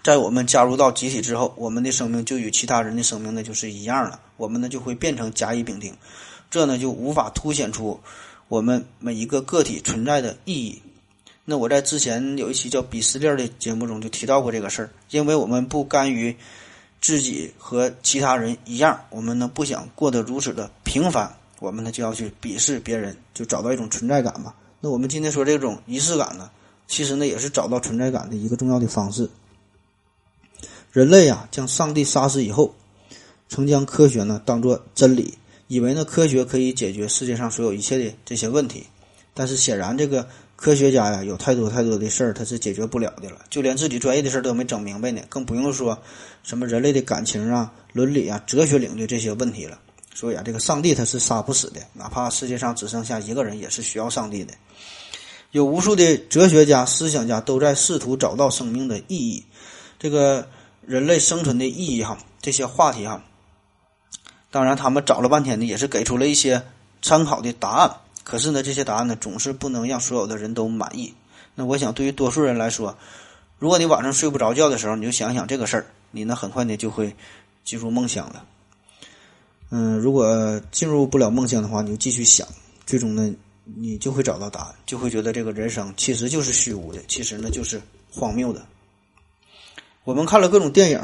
[0.04, 4.20] 在我们加入到集体之后，我们的生命就与其他人的生命呢就是一样了。
[4.36, 5.96] 我们呢就会变成甲乙丙丁，
[6.52, 7.98] 这呢就无法凸显出
[8.50, 10.82] 我们每一个个体存在的意义。
[11.46, 16.36] 那我在之前有一期叫“鄙视链”的节目中就提到过这个事儿，因为我们不甘于
[17.00, 24.54] 自己和其他人一样，我们呢不想过得如此的平凡，我们呢就要去鄙视别人，就找到一种存在感嘛。
[24.82, 26.50] 那我们今天说这种仪式感呢，
[26.88, 29.30] 其实呢也是找到存在感的一个重要的方式。
[30.94, 32.76] 人类啊，将上帝杀死以后，
[33.50, 35.34] 曾将科学呢当作真理，
[35.68, 38.86] 以为呢科学可以解决世界上所有一切的这些问题。
[39.34, 45.98] 但是显然，这个科学家呀，有太多太多的事儿他是解决不了的了，就连自己专业的事儿都没整明白呢，更不用说
[46.44, 49.80] 什么人类的感情啊、伦理啊、哲学领域这些问题了。
[50.14, 54.54] 所以啊，这个上帝他是杀不死的，哪怕世界上只剩下一个人，也是需要上帝的。
[55.50, 59.44] 有无数的哲学家、思想家都在试图找到生命的意义。
[59.98, 60.48] 这个。
[60.86, 63.24] 人类生存的意义，哈，这些话题，哈，
[64.52, 66.62] 当然他们找了半天呢，也是给出了一些
[67.02, 67.98] 参考的答案。
[68.24, 71.14] 可是呢，这些答案呢，总是不能让所有的人都满意。
[71.56, 72.98] 那我想，对于多数人来说，
[73.60, 77.16] 如果你晚上睡不着觉的时候，你就想想这个事儿，你呢，很快呢就会
[77.64, 78.46] 进入梦乡了。
[79.70, 82.48] 嗯，如果进入不了梦乡的话，你就继续想，
[82.86, 88.66] 最终呢，你就会找到答案，就会觉得这个人生其实就是虚无的，其实呢就是荒谬的。
[90.04, 91.02] 我们看了各种电影、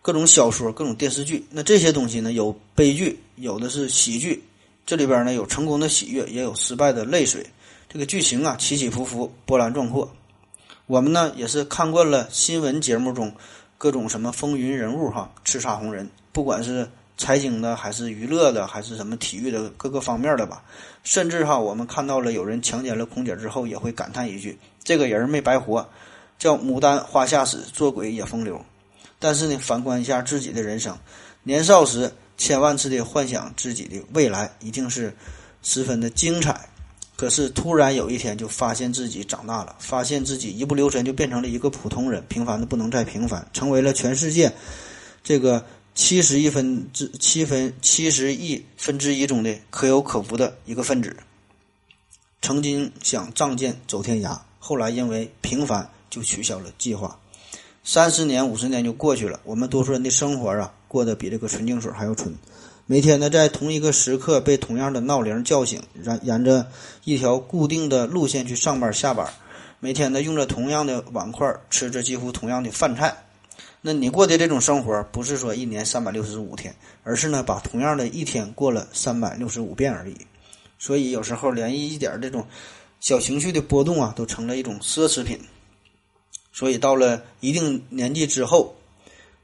[0.00, 4.40] 各种小说、各种电视剧，那这些东西呢，有悲剧，有的是喜剧。
[4.86, 7.44] 这里边呢，有成功的喜悦，也有失败的泪水。
[7.88, 10.08] 这个剧情啊，起起伏伏，波澜壮阔。
[10.86, 13.34] 我们呢，也是看惯了新闻节目中
[13.78, 20.62] 各种什么风云人物哈，叱咤红人，不管是财经的，还是娱乐的，还是什么体育的各个方面的吧。
[21.02, 25.84] 甚至哈，我们看到了有人强奸了空姐之后，也会感叹一句：“这个人没白活。”
[26.44, 28.62] 叫牡丹花下死，做鬼也风流。
[29.18, 30.94] 但是呢，反观一下自己的人生，
[31.42, 35.16] 年少时千万次的幻想自己的未来一定是
[35.62, 36.68] 十分的精彩。
[37.16, 44.52] 可是突然有一天，就发现自己长大了，发现自己一不留神就变成了一个普通人，平凡的不能再平凡，成为了全世界
[45.22, 51.16] 这个七十亿分之七分七十亿分之一中的可有可无的一个分子。
[52.42, 55.88] 曾经想仗剑走天涯，后来因为平凡。
[56.14, 57.18] 就取消了计划，
[57.82, 59.40] 三十年、五十年就过去了。
[59.42, 62.32] 我们多数人的生活啊，过得比这个纯净水还要纯。
[62.86, 66.68] 每天呢，在同一个时刻被同样的闹铃叫醒，然沿着
[67.02, 69.26] 一条固定的路线去上班下班。
[69.80, 73.16] 每天呢，用着同样的碗筷，吃着几乎同样的饭菜。
[73.80, 80.16] 那你过的这种生活，不是说一年三百六十五天，而是呢，把同样的一天过了三百六十五遍而已。
[80.78, 82.46] 所以有时候连一点这种
[83.00, 85.38] 小情绪的波动啊，都成了一种奢侈品。
[86.54, 88.76] 所以到了一定年纪之后，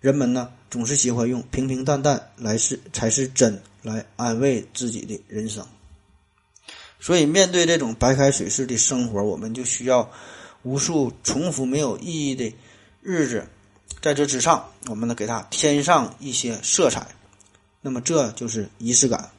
[0.00, 5.66] 人们呢总是喜欢用平平淡淡来是才是真来安慰自己的人生。
[7.00, 10.08] 所以面对这种白开水式的生活，我们就需要
[10.62, 12.54] 无数重复没有意义的
[13.02, 13.44] 日子，
[14.00, 17.08] 在这之上，我们呢给它添上一些色彩，
[17.80, 19.30] 那么这就是仪式感。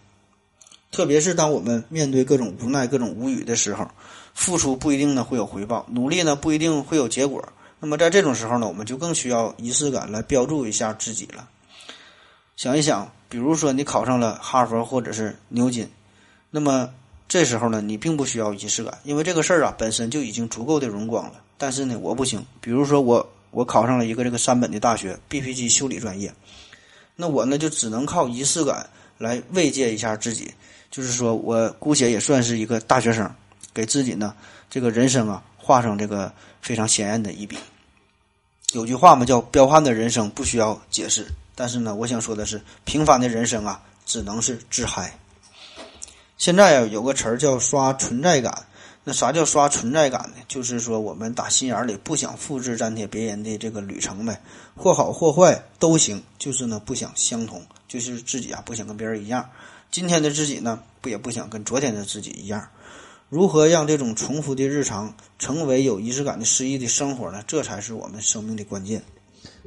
[0.91, 3.89] 特别是当我们面对各种无奈、各种无语的时候，
[4.33, 7.47] 付出不一定呢会有回报，努力呢不一定会有结果。
[7.83, 11.49] 那么在这种时候呢，我们就更需要仪式感来标注一下自己了。
[12.55, 15.89] 想一想，比如说你考上了哈佛或者是牛津，
[16.51, 16.87] 那么
[17.27, 21.41] 这时候呢，你并不需要仪式感，因为这个事儿啊本身就已经足够的荣光了。
[21.57, 22.45] 但是呢，我不行。
[22.59, 26.31] 比如说我我考上了一个这个三本的大学 BP 机修理专业，
[27.15, 30.53] 那我呢就只能靠仪式感来慰藉一下自己，
[30.91, 33.27] 就是说我姑且也算是一个大学生，
[33.73, 34.35] 给自己呢
[34.69, 37.57] 这个人生啊画上这个非常鲜艳的一笔。
[38.73, 41.27] 有句话嘛叫“彪悍的人生不需要解释”。
[41.55, 45.19] 但是呢，我想说的是，平凡的人生啊，只能是自嗨。
[46.37, 48.65] 现在啊，有个词儿叫刷存在感。
[49.03, 50.35] 那啥叫刷存在感呢？
[50.47, 54.39] 就是说，我们打心眼里不想复制粘贴别人的这个旅程呗，
[54.75, 56.23] 或好或坏都行。
[56.37, 59.49] 就是呢，不想相同，就是自己啊，不想跟别人一样。
[59.89, 62.67] 今天的自己呢，不也不想跟昨天的自己一样。
[63.31, 67.41] 如何让这种重复的日常成为有仪式感的诗意的生活呢？
[67.47, 69.01] 这才是我们生命的关键。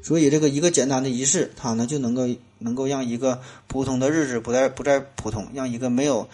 [0.03, 6.29] 所以，这个一个简单的仪式，它呢就能够能够让一个普通的日子不再不再普通，让一个没有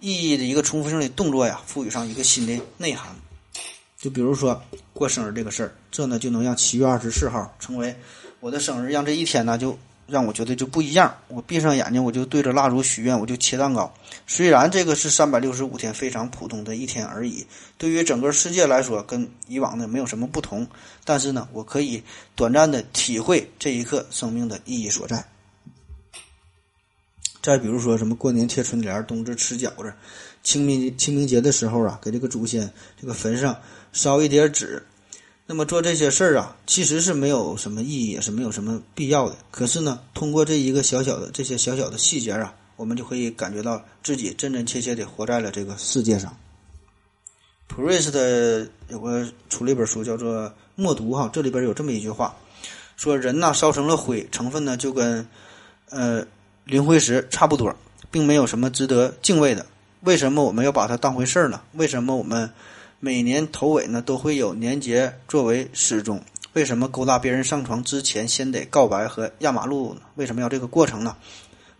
[0.00, 3.14] 意义的一个重复性的动作呀，赋予上一个新的内涵。
[3.96, 4.60] 就比如说
[4.92, 7.94] 过生日这个事儿，这呢就能让七月二十四号成为
[8.40, 9.78] 我的生日，让这一天呢就。
[10.06, 11.14] 让我觉得就不一样。
[11.28, 13.92] 我闭上眼睛，我就对着蜡烛许愿，我就切蛋糕。
[14.26, 17.46] 虽然这个是三百六十五天非常普通的一天而已，
[17.78, 20.66] 对于整个世界来说，跟以往的没有什么不同。
[21.04, 22.02] 但是呢，我可以
[22.34, 25.24] 短暂的体会这一刻生命的意义所在。
[27.42, 29.92] 再比如说什么过年贴春联，冬至吃饺子，
[30.42, 33.56] 清明清明节的时候啊，给这个祖先这个坟上
[33.92, 34.82] 烧一点纸。
[35.44, 39.36] 那么做这些事儿啊，其实是没有什么意义，也是没有什么必要的。
[39.50, 46.34] 可是呢，通过这一个小小的这些小小的细节啊，我们就可以感觉到自己真真切切的活在了这个世界上。
[47.66, 52.34] 普瑞斯的有个出了一本书，叫做《默读》哈，这里边有这么一句话，
[52.96, 55.26] 说人呐烧成了灰，成分呢就跟
[55.90, 56.24] 呃
[56.64, 57.74] 磷灰石差不多，
[58.10, 59.66] 并没有什么值得敬畏的。
[60.00, 61.60] 为什么我们要把它当回事儿呢？
[61.72, 62.48] 为什么我们？
[63.04, 66.22] 每年头尾呢都会有年节作为始终。
[66.52, 70.02] 为什么勾搭别人上床之前先得告白和压马路呢？
[70.14, 71.16] 为什么要这个过程呢？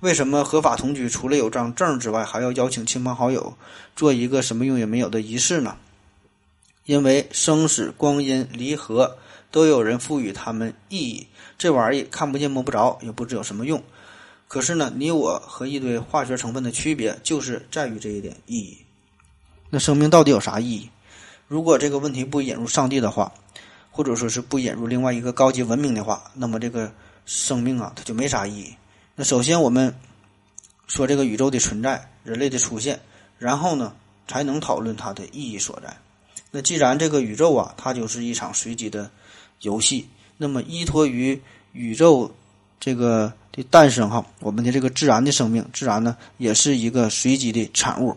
[0.00, 3.56] 为什么合法同居除了有张证之外，还要邀请亲朋好友
[3.94, 5.76] 做一个什么用也没有的仪式呢？
[6.86, 9.16] 因为生死、光阴、离合
[9.52, 11.28] 都有人赋予他们意义。
[11.56, 13.80] 这玩意看不见摸不着，也不知有什么用。
[14.48, 18.76] 可是呢，你我和一堆化学成分的区别，就是在于这一点意义。
[19.70, 20.90] 那生命到底有啥意义？
[21.52, 23.30] 如果这个问题不引入上帝的话，
[23.90, 26.90] 或者说是不引入另外一个高级文明的话，那么这个
[27.26, 28.74] 生命啊，它就没啥意义。
[29.16, 29.94] 那首先我们
[30.86, 32.98] 说这个宇宙的存在，人类的出现，
[33.38, 33.94] 然后呢，
[34.26, 35.94] 才能讨论它的意义所在。
[36.50, 39.10] 那既然这个宇宙啊，它就是一场随机的
[39.60, 41.38] 游戏，那么依托于
[41.72, 42.34] 宇宙
[42.80, 48.16] 这个的诞生哈，我们的这个自然的生命，自然呢也是一个随机的产物。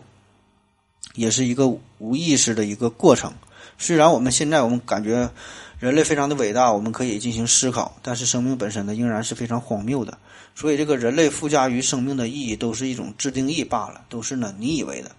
[1.14, 3.32] 也是一个无意识的一个过程。
[3.78, 5.30] 虽然我们现在我们感觉
[5.78, 10.16] 人类非常的伟大，我们可以进行思考，但是生命本身呢，仍然是非常荒谬的。
[10.54, 15.10] 所以，这个人类附加于生命的意义，都是一种自定义罢了，都是呢你以为的。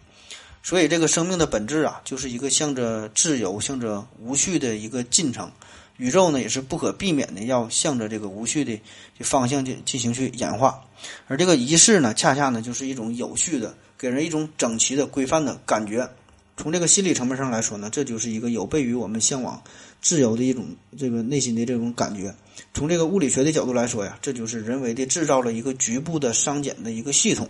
[0.64, 5.52] 所以，这个生命的本质啊，就是一个向着自由、向着无序的一个进程。
[5.98, 8.80] 宇宙呢，也是不可避免的要向着这个无序的
[9.18, 10.82] 这方向进进行去演化。
[11.28, 13.76] 而这个仪式呢，恰恰呢，就是一种有序的。
[13.98, 16.10] 给人一种整齐的、规范的感觉。
[16.56, 19.62] 从这个心理层面上来说呢，这就是一个有悖于我们向往
[20.02, 20.66] 自由的一种
[20.98, 22.34] 这个内心的这种感觉。
[22.74, 27.48] 从这个物理学的角度来说呀，这就是人为的制造了一个局部的熵减的一个系统。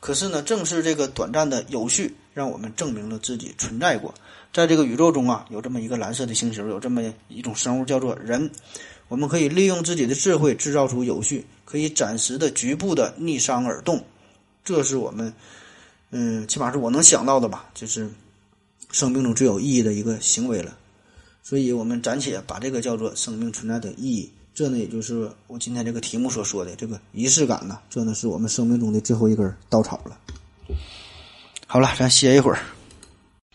[0.00, 4.14] 可是呢，正是这个短暂的有序，让我们证明了自己存在过。
[4.54, 8.50] 在这个宇宙中啊，有这么一个蓝色的星球，有这么一种生物叫做人。
[9.08, 14.02] 我们可以利用自己的智慧制造出有序，可以暂时的局部的逆熵而动。
[14.64, 15.34] 这是我们。
[16.10, 18.10] 嗯，起码是我能想到的吧，就是
[18.90, 20.76] 生命中最有意义的一个行为了。
[21.42, 24.30] 所以，我们暂且把这个叫做生命存在的意义。
[24.52, 27.78] 这呢，也就是我今天这个题目所说的这个仪式感呢。
[27.88, 30.18] 这呢，是我们生命中的最后一根稻草了。
[31.66, 32.58] 好了，咱歇一会儿。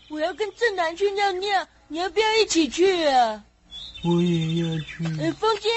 [0.08, 3.44] 我要跟正南去尿尿，你要不要一起去啊？
[4.04, 5.04] 我也要去。
[5.20, 5.68] 哎，风姐，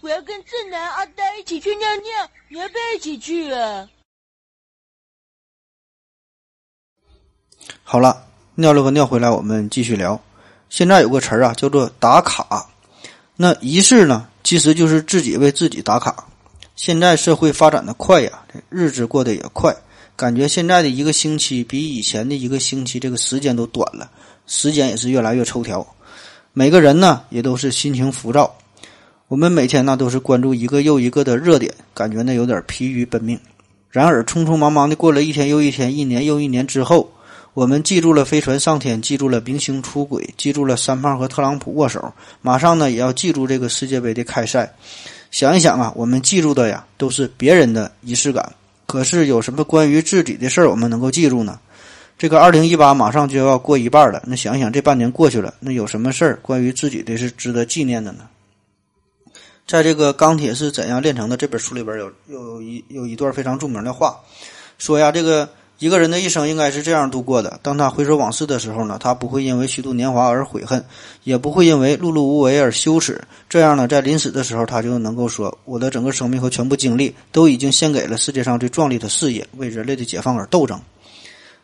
[0.00, 3.88] 我要跟正南、阿呆一起去尿尿，你要不要一起去啊？
[7.82, 10.20] 好了，尿了个尿回来，我们继续聊。
[10.68, 12.66] 现在有个词儿啊，叫做打卡。
[13.36, 16.24] 那仪式呢，其实就是自己为自己打卡。
[16.74, 19.74] 现在社会发展的快呀，这日子过得也快，
[20.16, 24.10] 感觉现在的一个星期比以前的一个星期这个时间都短了，
[24.46, 25.86] 时间也是越来越抽条。
[26.52, 28.52] 每个人呢，也都是心情浮躁。
[29.28, 33.38] 我们每天呢，都是关注一个又一个的热点，感觉呢有点疲于奔命。
[33.90, 37.10] 然而，匆匆忙忙的过了一天又一天，一年又一年之后。
[37.56, 44.70] 我们记住了飞船上天，记住了明星出轨，记住了三胖和特朗普握手，马上呢也要记住这个世界杯的开赛。
[45.30, 48.52] 想一想啊，我们记住的呀都是别人的仪式感，
[48.84, 51.58] 可是有什么关于自己的事儿我们能够记住呢？
[52.18, 58.28] 这个二零一八马上就要过一半了，那想想这半年过去了，那有什么事儿关于自己的是值得纪念的呢？
[59.66, 64.20] 在这个《钢铁是怎样炼成的》这本书里边有有一有一段非常著名的话，
[64.76, 65.48] 说呀这个。
[65.78, 70.82] 一个人的一生应该是这样度过的：当他回首往事的时候呢，他不会因为虚度年华而悔恨，
[71.24, 73.22] 也不会因为碌碌无为而羞耻。
[73.48, 80.80] 这样呢，在临死的时候，他就能够说：“我的整个生命和全部精力都已经献给了世界上最壮丽的事业，为人类的解放而斗争。”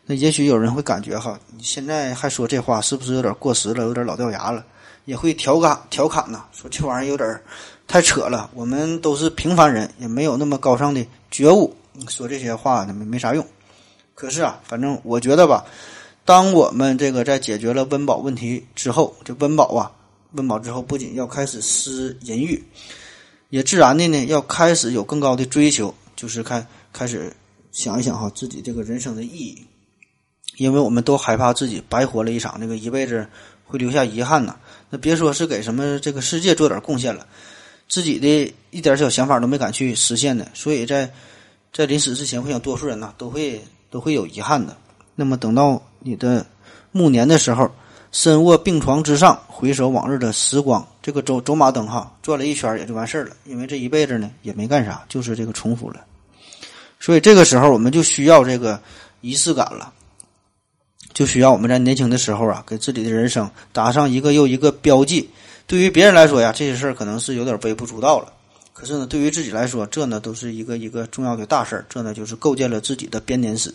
[0.05, 4.63] 那也许有人会感觉哈，你现在还说这话是不是有点过时了，有点老掉牙了？
[5.05, 7.41] 也会调侃调侃呐，说这玩意儿有点
[7.87, 8.49] 太扯了。
[8.53, 11.75] 我们都是平凡人，也没有那么高尚的觉悟，
[12.07, 13.43] 说这些话没没啥用。
[14.15, 15.65] 可是啊，反正我觉得吧，
[16.23, 19.91] 当我们这个在解决了温饱问题之后，这温饱啊，
[20.33, 22.63] 温饱之后不仅要开始施淫欲，
[23.49, 27.35] 也自然的呢要开始有更高的追求，就是开开始
[27.71, 29.65] 想一想哈自己这个人生的意义，
[30.57, 33.27] 因为我们都害怕自己白活了一场，那个一辈子
[33.65, 34.55] 会留下遗憾呐。
[34.91, 37.25] 那别说是给什么这个世界做点贡献了，
[37.89, 41.11] 自己的一点小想法都没敢去实现的，所以在
[41.73, 43.59] 在临死之前，我想多数人呐都会。
[43.93, 44.75] 都会有遗憾的。
[45.13, 46.43] 那么等到你的
[46.91, 47.69] 暮年的时候，
[48.11, 53.35] 身卧病床之上，回首往日的时光，这个走走马灯哈转了一圈也就完事儿了。
[53.45, 56.03] 因为这一辈子呢也没干啥，就是这个重复了。
[56.99, 58.81] 所以这个时候我们就需要这个
[59.21, 59.93] 仪式感了，
[61.13, 65.29] 就需要我们在年轻的时候啊，给自己的人生打上一个又一个标记。
[65.67, 68.33] 对于别人来说呀，这些事儿可能是有点微不足道了。
[68.83, 71.85] 可是呢，对于自己来说，这呢都是一个一个重要的大事儿。
[71.87, 73.73] 这呢就是构建了自己的编年史。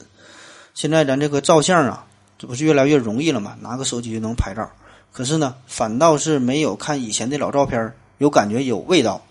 [0.74, 2.04] 现在咱这个照相啊，
[2.36, 3.56] 这不是越来越容易了吗？
[3.62, 4.70] 拿个手机就能拍照。
[5.10, 9.24] 可是呢，反倒是没有看以前的老照片有感觉、有味道。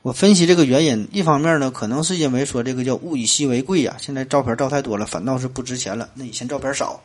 [0.00, 6.08] 我分析这个原因，一方面呢，可能是因为说这个叫物以稀为贵呀，现在照片照太多了，反倒是不值钱了。
[6.14, 7.02] 那以前照片少。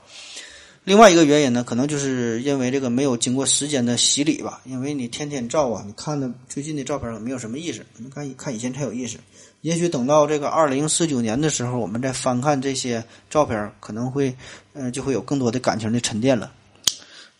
[0.88, 4.62] 另外一个原因呢，可能就是因为这个没有经过时间的洗礼吧。
[4.64, 7.86] 因为你天天照啊，你看的最近的照片没有什么意思。
[7.98, 9.18] 你看看以前才有意思。
[9.60, 14.34] 也许等到这个二零四九年的时候，我们再翻看这些照片，可能会，
[14.76, 16.54] 嗯，就会有更多的感情的沉淀了。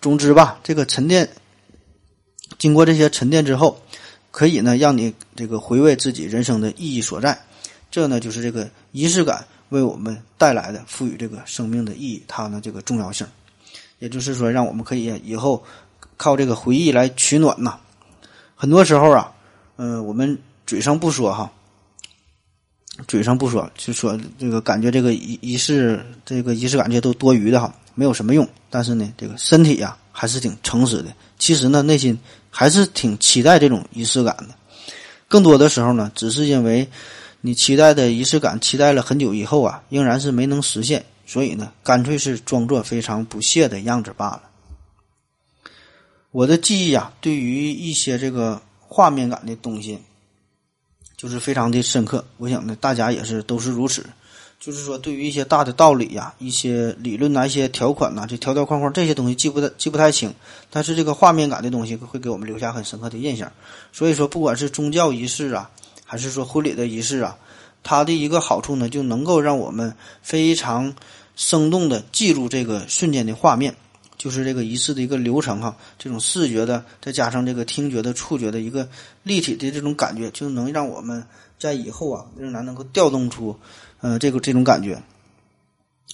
[0.02, 1.30] 总之吧，这个沉淀，
[2.58, 3.82] 经过这些沉淀之后，
[4.30, 7.40] 可以呢让你这个回味自己人生的意义所在。
[7.90, 9.48] 这呢就是这个仪式感。
[9.70, 13.28] 为我们带来的赋予这个生命的意义，它的这个重要性，
[14.00, 15.62] 也就是说，让我们可以以后
[16.16, 17.78] 靠这个回忆来取暖呐。
[18.56, 19.32] 很多时候啊，
[19.76, 21.52] 嗯，我们嘴上不说哈，
[23.08, 28.48] 嘴上不说，就说这个感觉这个仪仪式，这个仪式感这都多余的哈，没有什么用。
[28.70, 32.18] 但是呢，这个身体呀还是挺诚实的，其实呢内心
[32.50, 34.56] 还是挺期待这种仪式感的。
[35.28, 36.88] 更多的时候呢，只是因为。
[37.48, 44.44] 你期待的仪式感，期待了很久以后啊，仍然是没能实现，所以呢，干脆是装作非常不屑的样子罢了。
[46.32, 49.98] 我的记忆啊，对于一些这个画面感的东西，
[51.16, 52.26] 就是非常的深刻。
[52.36, 54.06] 我想呢，大家也是都是如此。
[54.60, 60.34] 就是说，对于一些大的道理呀、一些理论呐、一些条款呐，这条条框框这些东西记不得记不太清，
[60.70, 63.50] 但是这个画面感的东西会给我们留下很深刻的印象。
[63.94, 65.72] 所以说，不管是宗教仪式啊。
[66.10, 67.38] 还是说婚礼的仪式啊，
[67.84, 70.96] 它的一个好处呢，就能够让我们非常
[71.36, 73.76] 生动的记住这个瞬间的画面，
[74.18, 75.76] 就是这个仪式的一个流程哈。
[76.00, 78.88] 这种视觉的，再加上这个听觉的、触觉的一个
[79.24, 81.22] 立体的这种感觉，就能让我们
[81.60, 83.54] 在以后啊仍然能够调动出，
[84.00, 84.98] 呃，这个这种感觉。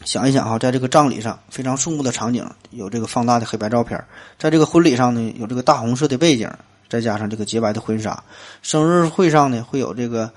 [0.04, 4.00] 想一想哈，在这个葬礼上非常肃穆的场景，有这个放大的黑白照片；
[4.40, 6.50] 在这个婚礼上呢，有这个大红色的背景。
[6.94, 8.24] 再加上这个洁白的婚纱，
[8.62, 10.32] 生日会上呢会有这个，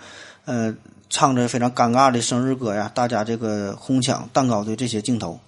[0.46, 0.74] 呃，
[1.10, 5.38] 唱着非常尴尬的生日歌呀，大家这个哄抢蛋糕的这些镜头，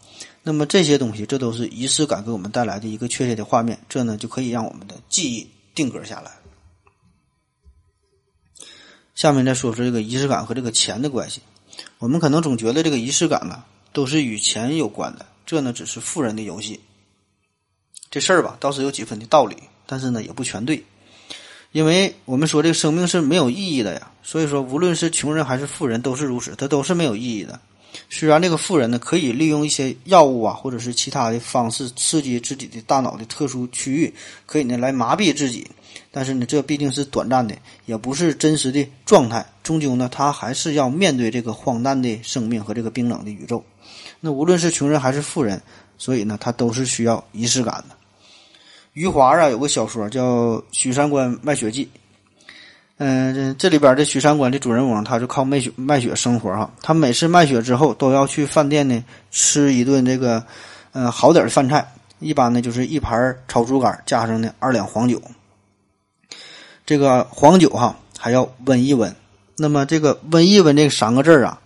[0.42, 6.30] 那么这些东西，这都是仪式感给我们带来的一个确切的画面，这呢就可以让我们的记忆定格下来。
[9.14, 11.40] 下面再说说这个仪式感和这个钱的关系，
[11.96, 16.78] 我们可能总觉得这个仪式感呢都是与钱有关的，这呢只是富人的游戏。
[18.10, 19.56] 这事儿吧，倒是有几分的道理，
[19.86, 20.82] 但是呢，也不全对，
[21.72, 24.10] 因为我们说这个生命是没有意义的呀。
[24.22, 27.58] 所以说，无论是穷人还是富人，都是如此，它都是没有意义的。
[28.10, 34.12] 虽然这个富人呢，可以利用一些药物啊，或者是其他的方式刺激自己的大脑的特殊区域，
[34.44, 35.66] 可以呢来麻痹自己，
[36.10, 37.56] 但是呢，这毕竟是短暂的，
[37.86, 39.44] 也不是真实的状态。
[39.62, 43.64] 终究呢，他还是要面对这个荒诞的生命和这个冰冷的宇宙。
[44.20, 45.60] 那无论是穷人还是富人，
[45.96, 47.96] 所以呢，他都是需要仪式感的。
[48.98, 51.84] 余华啊，有个小说叫《许三观卖血记》。
[52.96, 56.68] 嗯，这里边的许三观的主人翁，他就靠卖血卖血生活哈。
[56.82, 60.44] 他每次卖血之后，都要去饭店呢吃一顿这个，
[60.90, 61.92] 呃，好点的饭菜。
[62.18, 65.22] 一般呢就是一盘炒猪肝，加上呢二两黄酒。
[66.84, 69.14] 这个黄酒哈还要温一温。
[69.56, 71.60] 那么这个温一温这三个字啊，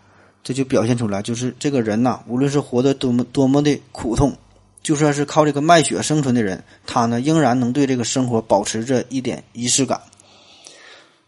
[0.45, 4.37] 这就表现出来，就是这个人呐，无论是活得多么多么的苦痛，
[4.83, 10.01] 就算是靠这个卖血生存的人，他呢仍然能对这个生活保持着一点仪式感。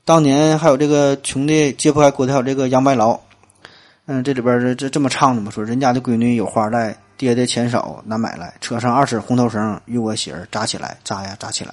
[0.05, 3.19] 当年还有这个穷的揭不开锅条，这个杨白劳，
[4.07, 11.73] 嗯，这里边这这这么唱的嘛，说人家的闺女有花戴，爹的钱少难买来，扯上二尺红头绳与我媳儿扎起来，扎呀扎起来。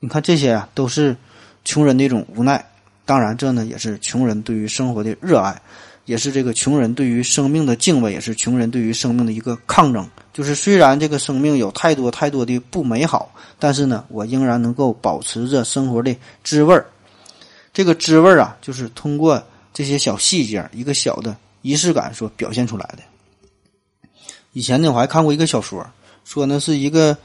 [0.00, 1.16] 你看这些啊，都是
[1.64, 2.64] 穷人的一种无奈。
[3.04, 5.60] 当然，这呢也是穷人对于生活的热爱，
[6.06, 10.08] 也是这个穷人对于生命的敬畏，也是穷人对于生命的一个抗争。
[10.34, 16.84] 就是虽然这个生命有太多太多的不美好，但是呢，我仍然能够保持着生活的滋味儿。
[17.72, 19.40] 这个滋味儿啊，就是通过
[19.72, 22.98] 这些小细节、一个小的仪式感所表现出来的。
[24.52, 25.86] 以前呢，我还看过一个小说，
[26.24, 27.16] 说呢是一个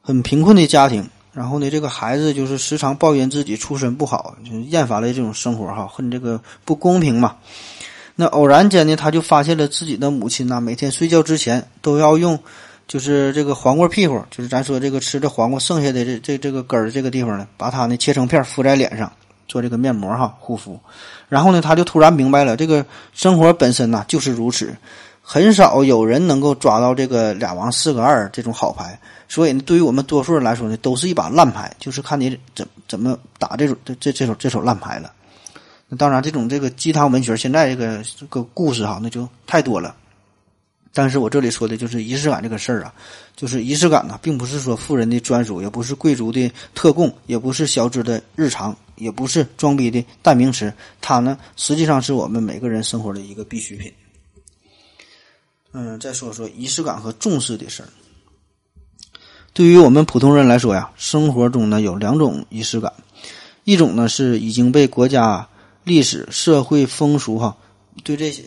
[0.00, 7.36] 很贫困的家庭，然后呢，这个孩子就是时常抱怨自己出身不好，就厌烦了这种生活哈，恨这个不公平嘛。
[8.16, 12.38] 那偶然间呢，他就发现了自己的母亲呐，每天睡觉之前都要用，
[12.86, 19.12] 就是这个黄瓜屁股，就是咱说这个吃的黄瓜剩下的这这这个根儿这个地方呢，把它呢切成片敷在脸上。
[19.46, 20.80] 做这个面膜哈护肤，
[21.28, 24.74] 然后呢，他就突然明白了，这个生活本身呐就是如此，
[25.20, 28.98] 很少有人能够抓到这个俩王四个二这种好牌，
[29.28, 35.12] 所以呢，对于我们多数人来说呢，都是一把烂牌，就是看你怎怎么打这种这这这手这手烂牌了。
[35.88, 39.94] 那当然，这种这个鸡汤文学现在这个这个故事哈，那就太多了。
[40.96, 42.94] 但是我这里说的就是仪式感这个事儿啊，
[43.34, 53.92] 就是仪式感呢，并不是说富人的专属，也不是贵族的特供，也不是小资的日常，也不是装逼的代名词，它呢实际上是我们每个人生活的一个必需品。
[55.72, 57.88] 嗯，再说说仪式感和重视的事儿。
[59.52, 62.92] 对于我们普通人来说呀，生活中呢有两种仪式感，
[63.64, 65.48] 一种呢是已经被国家
[65.84, 67.56] 历史、社会风俗哈
[68.02, 68.42] 对这些。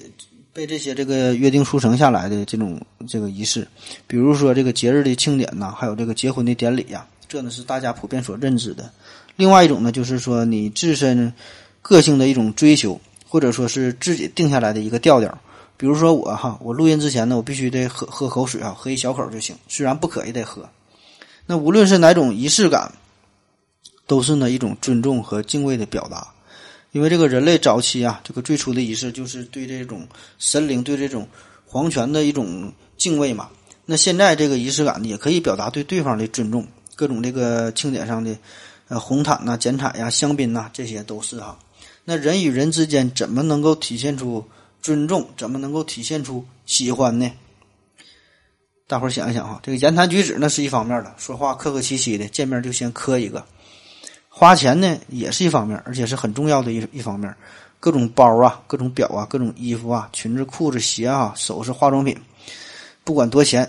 [0.54, 3.68] 被这些这个约定俗成下来的这种这个仪式，
[4.08, 8.92] 比如说这个节日的庆典呐，还有这个结婚的典礼呀，这呢是大家普遍所认知的。
[9.36, 11.32] 另外一种呢，就是说你自身
[11.84, 15.38] 个性的一种追求，或者说是自己定下来的一个调调。
[15.78, 20.68] 比如说我哈，我录音之前呢，我必须得喝喝口水啊，喝一小口就行，虽然不渴也得喝。
[21.46, 22.92] 那无论是哪种仪式感，
[24.08, 26.34] 都是呢一种尊重和敬畏的表达。
[26.98, 30.08] 因为这个人类早期啊，这个最初的仪式就是对这种
[30.40, 31.28] 神灵、对这种
[31.64, 33.50] 皇权的一种敬畏嘛。
[33.86, 36.66] 那现在这个仪式感呢，也可以表达对对方的尊重。
[36.96, 38.36] 各种这个庆典上的
[38.88, 41.60] 呃红毯呐、剪彩呀、香槟呐，这些都是哈。
[42.04, 44.44] 那人与人之间怎么能够体现出
[44.82, 45.30] 尊重？
[45.38, 47.32] 怎么能够体现出喜欢呢？
[48.88, 53.46] 大伙儿想一想哈，这个言谈举止那是一方面的，说话客客气气的，见面就先磕一个。
[54.38, 57.36] 花钱呢也是一方面，而且是很重要的一一方面。
[57.80, 62.16] 各种包啊，各种表啊，各种衣服啊，裙子、裤子、鞋啊，首饰、化妆品，
[63.04, 63.68] 不管多钱，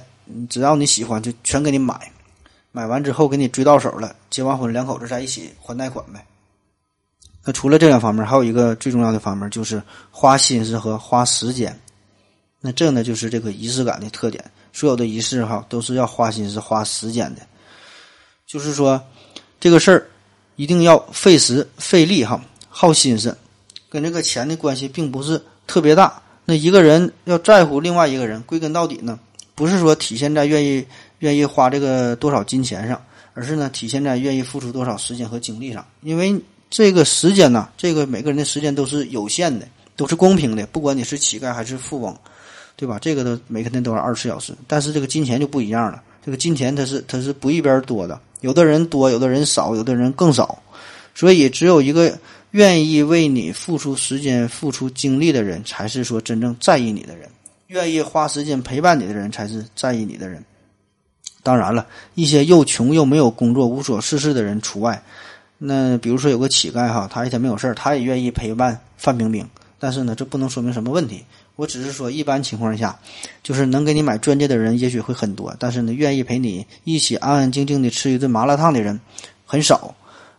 [0.50, 2.12] 只要你喜欢，就全给你买。
[2.70, 6.22] 买完之后给你追到手了，结完婚两口子在一起还贷款呗。
[7.44, 11.74] 那除了这两方面，还有一个最重要的方面就是花心思和花时间。
[12.60, 14.44] 那这呢就是这个仪式感的特点。
[14.74, 17.40] 所有的仪式哈都是要花心思、花时间的。
[18.46, 19.02] 就是说
[19.58, 20.07] 这个事儿。
[20.58, 23.38] 一定要费时费力哈，耗心思，
[23.88, 26.20] 跟这个钱的关系并不是特别大。
[26.44, 29.16] 那一个人要在乎另外一个人，归根到底呢，
[29.54, 30.84] 不是说体现在愿意
[31.20, 33.00] 愿意花这个多少金钱上，
[33.34, 35.86] 而是呢体现在愿意付出多少时间和精力上。
[36.02, 36.36] 因为
[36.68, 42.16] 这个时间呢，这个每个人的时间都是有限的，都是公平的，不管你是乞丐还是富翁，
[42.74, 42.98] 对吧？
[42.98, 46.02] 这个都每个人都是二十四小时，但是这个金钱就不一样了。
[46.28, 48.20] 这个金钱它是它是不一边多的。
[48.42, 50.62] 有的人多，有的人少，有的人更少，
[51.14, 52.18] 所以只有一个
[52.50, 57.26] 愿意为你付出时间、付出精力的人，才是说真正在意你的人；
[57.68, 60.44] 愿意花时间陪伴你的人，才是在意你的人。
[61.42, 65.02] 当然了，一些又穷又没有工作、无所事事的人除外。
[65.56, 69.48] 那比如说有个乞丐哈，他一天没有事，他也愿意陪伴范冰冰。
[69.78, 71.24] 但是呢，这不能说明什么问题。
[71.58, 72.96] 我只是说，一般情况下，
[73.42, 79.00] 就是能给你买钻戒的人也许会很多，但是呢，愿意陪你一起安安静静的吃一顿麻辣烫的人
[79.44, 79.92] 很少。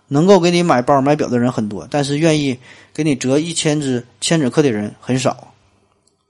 [0.08, 2.58] 能够给你买包买表的人很多，但是愿意
[2.94, 5.54] 给你折一千只千纸鹤的人很少。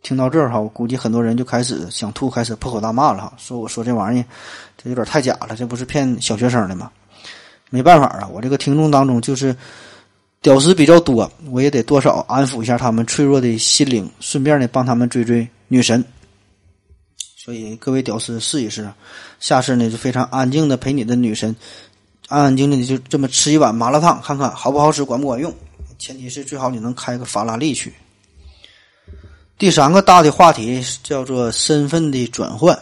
[0.02, 4.26] 听到这儿哈，我估计很多人就开始想吐，开始破口大骂了哈，说我说这玩意儿
[4.76, 6.90] 这有点太假了，这不是骗小学生的吗？
[7.70, 9.56] 没办法啊，我这个听众当中就是
[10.42, 16.04] 屌丝比较多，我也得多少安抚一下他们脆弱的心灵，顺便呢帮他们追追女神。
[17.36, 18.90] 所以各位屌丝试一试，
[19.40, 21.56] 下次呢就非常安静的陪你的女神。
[22.28, 25.54] 安安静静的就这么吃一碗麻辣烫，看看好不好吃，管不管用？
[25.98, 27.94] 前提是最好你能开个法拉利去。
[29.58, 32.80] 第三个大的话题叫做身份的转换。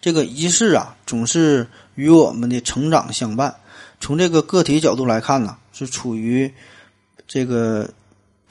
[0.00, 3.54] 这个仪式啊，总是与我们的成长相伴。
[4.00, 6.50] 从这个个体角度来看呢，是处于
[7.28, 7.88] 这个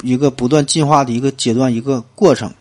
[0.04, 2.54] 一个不断进化的一个阶段，一个过程。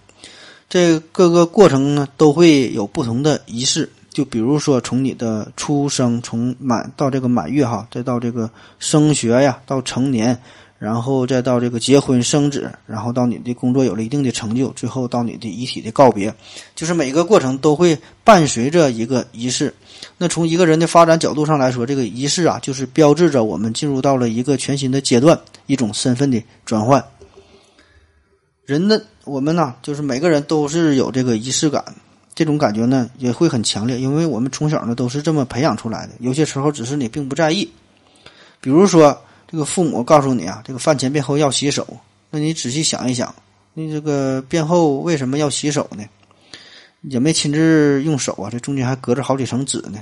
[0.68, 3.88] 这各个过程呢，都会有不同的仪式。
[4.10, 10.36] 就比如说，从你的出生，从满到这个满月哈，再到这个升学呀，到成年，
[10.78, 16.34] 然后再到这个结婚生子，然后到你的工作有了一定的成就，最后到你的遗体的告别，
[16.74, 19.72] 就是每个过程都会伴随着一个仪式。
[20.16, 27.04] 那从一个人的发展角度上来说，这个仪式啊，就是标志着我们进入到了一个全新的阶段，一种身份的转换。
[28.64, 31.84] 人的我们呢，就是每个人都是有这个仪式感。
[32.34, 36.12] 这种感觉呢也会很强烈，因为我们从小呢都是这么培养出来的。
[36.20, 37.68] 有些时候只是你并不在意，
[38.60, 39.20] 比如说
[39.50, 41.84] 这个父母告诉你啊，这个饭前便后要洗手，
[42.30, 43.34] 那你仔细想一想，
[43.74, 46.04] 你这个便后为什么要洗手呢？
[47.02, 49.98] 也没亲自用手啊，这中间还隔着好几层纸呢，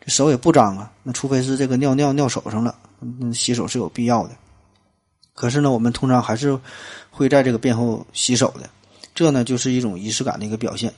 [0.00, 0.90] 这手也不脏啊。
[1.02, 4.30] 那除非是这个尿尿尿手上了，嗯，洗手是有必要的。
[5.34, 6.58] 可是呢，我们通常还是
[7.10, 8.70] 会在这个便后洗手的，
[9.14, 10.92] 这呢就是一种仪式感的一个表现。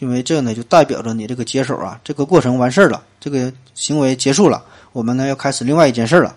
[0.00, 6.36] 因为这呢，就代表着你这个解手啊，这个过程完事儿了，这个行为结束了，我们呢要开始另外一件事儿了。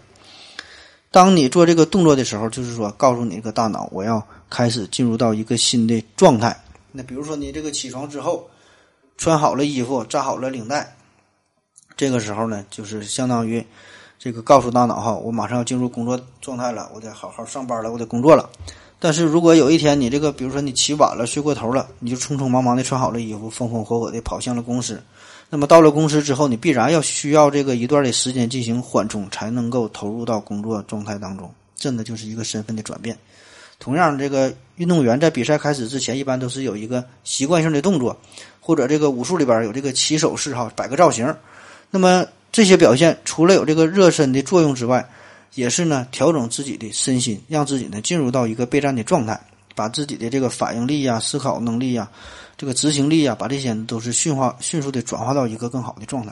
[1.12, 6.58] 当你做这个动作的时候，就是说告诉你这个大脑，我要开始进入到一个新的状态。
[6.92, 8.50] 那比如说你这个起床之后，
[9.22, 10.96] 穿好了衣服，扎好了领带，
[11.96, 13.64] 这个时候呢，就是相当于
[14.18, 18.50] 这个告诉大脑哈，我马上要进入工作状态了，我得好好上班了，我得工作了。
[18.98, 25.00] 但是如果有一天你这个，比如说你起晚了，睡过头了，你就匆匆忙忙的穿好了衣服，风风火火的跑向了公司。
[25.52, 31.48] 那么到了公司之后，你必然要需要这个一段的时间进行缓冲，才能够投入到工作状态当中。
[31.76, 33.16] 真的就是一个身份的转变。
[33.78, 38.16] 同样，这个运动员在比赛开始之前，一般都是有一个习惯性的动作，
[38.62, 41.36] 或者这个武术里边有这个起手式哈，摆个造型。
[41.90, 45.06] 那么这些表现，除了有这个热身的作用之外，
[45.56, 49.38] 也是呢，调整自己的身心，让自己呢进入到一个备战的状态，
[49.76, 52.10] 把自己的这个反应力呀、思考能力呀、
[52.56, 56.32] 这个执行力呀，把这些都是驯化、迅速的转化到一个更好的状态。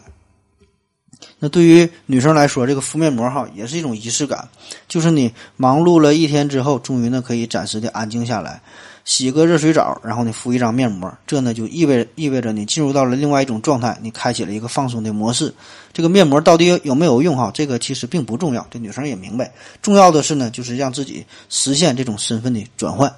[1.39, 4.47] 那对于女生来说，这个敷面膜哈，也是一种仪式感，
[4.87, 8.61] 就是你忙碌了一天之后，终于呢可以暂时的安静下来。
[9.09, 15.51] 洗个热水澡，然后呢敷一张面膜，这呢就意味意味着你进入到了另外一种状态，你开启了一个放松的模式。
[15.91, 17.49] 这个面膜到底有没有用哈？
[17.51, 19.51] 这个其实并不重要，这女生也明白。
[19.81, 23.11] 重要的是呢，就是让自己实现这种身份的转换。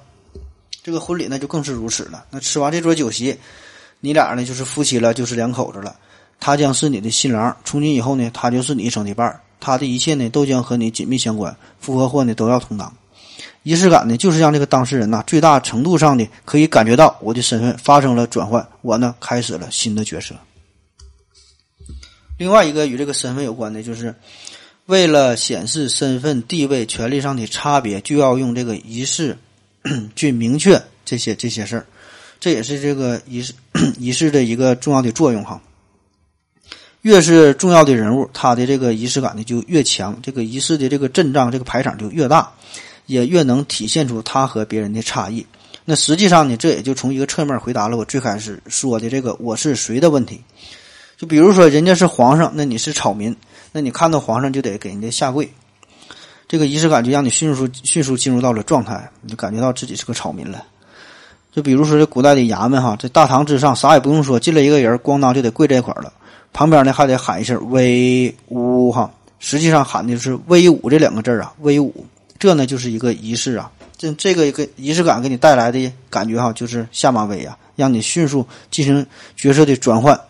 [0.82, 2.24] 这个婚礼呢就更是如此了。
[2.30, 3.36] 那吃完这桌酒席，
[4.00, 5.94] 你俩呢就是夫妻了，就是两口子了。
[6.40, 9.38] 他将是你的新郎，从今以后呢，他就是你一生的伴儿。
[9.60, 12.90] 他的一切呢都将和你紧密相关，福和祸呢都要同当。
[13.62, 20.34] 仪式感呢，就是让这个当事人呐，最大程度上的可以感觉到我的身份发生了转换，我呢开始了新的角色。
[22.38, 24.14] 另外一个与这个身份有关的，就是
[24.86, 29.38] 为了显示身份地位、权利上的差别，就要用这个仪式
[30.16, 31.86] 去明确这些这些事儿。
[32.40, 33.54] 这也是这个仪式
[33.96, 35.62] 仪式的一个重要的作用哈。
[37.02, 42.52] 越是重要的人物，他的这个仪式感呢就越强，这个仪式的这个阵仗、这个排场就越大。
[43.06, 45.46] 也越能体现出他和别人的差异。
[45.84, 50.40] 那实际上呢，这也就从一个侧面回答了我最开始说的这个“我是谁”的问题。
[51.16, 53.34] 就比如说，人家是皇上，那你是草民，
[53.72, 55.52] 那你看到皇上就得给人家下跪。
[56.48, 60.62] 这个仪式感就让你迅速迅速进入到了状态，你就感觉到自己是个草民了。
[61.50, 66.12] 就比如说这古代的衙门哈，在大堂之上啥也不用说，进来一个人，咣当就得跪这块了。
[66.52, 72.06] 旁边呢还得喊一声“威武”哈，实际上喊的是“威武”这两个字啊，“威武”。
[72.42, 80.20] 这呢就是一个仪式啊，这这个一个仪式感给你带来的感觉哈，就是下马威啊，让你迅速进行角色的转换。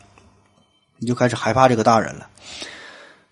[0.98, 2.26] 你就开始害怕这个大人了。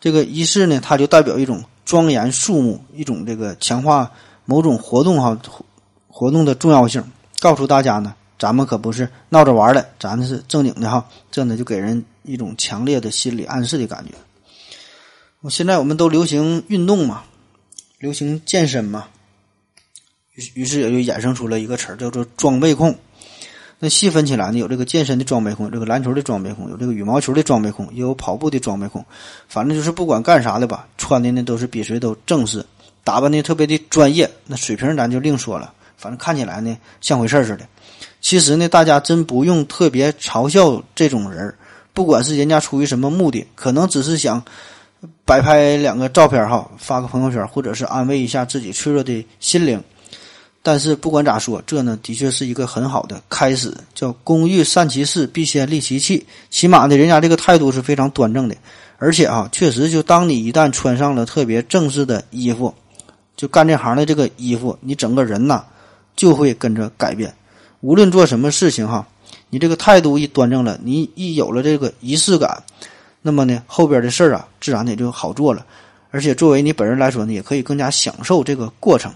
[0.01, 4.11] 这个仪式呢，它就代表一种庄严肃穆，一种这个强化
[4.47, 5.39] 某种活动哈
[6.09, 7.05] 活动的重要性，
[7.39, 11.07] 告诉大家呢，咱们可不是闹着玩的，咱们是正经的哈。
[11.31, 14.15] 这呢就给人一种强烈的心理暗示的感觉。
[15.43, 17.25] 我现在我们都流行运动嘛，
[18.01, 19.09] 流行健身嘛，
[20.33, 22.99] 于于是也就衍生出了一个词儿，叫做装备控。
[23.79, 29.05] 那细分起来呢，有这个健身的装备控，这个篮球的装备控，有这个羽毛球的装备控，也有跑步的装备控。
[29.49, 32.65] 反正就是不管干啥的吧，穿的呢都是比谁都正式，
[33.05, 34.31] 打扮的特别的专业。
[34.47, 37.69] 那水平咱就另说了，反正看起来呢像回事似的。
[38.23, 41.55] 其实呢，大家真不用特别嘲笑这种人
[41.93, 44.43] 不管是人家出于什么目的，可能只是想
[45.25, 49.83] 摆拍两个照片哈，发个朋友圈，或者是安慰一下自己脆弱的心灵。
[50.63, 53.75] 但是不管咋说，这呢的确是一个很好的开始。
[53.95, 56.27] 叫“工欲善其事，必先利其器”。
[56.51, 58.55] 起码呢，人家这个态度是非常端正的。
[58.99, 62.75] 而且啊，确实，就当你一旦穿上了特别正式的衣服，
[63.35, 65.65] 就干这行的这个衣服，你整个人呐
[66.15, 67.33] 就会跟着改变。
[67.81, 69.09] 无论做什么事情哈，
[69.49, 72.63] 你这个态度一端正了，你一有了这个仪式感，
[73.23, 75.67] 那么呢，后边的事儿啊，自然也就好做了。
[76.11, 79.13] 而且作为你本人来说呢，也可以更加享受这个过程。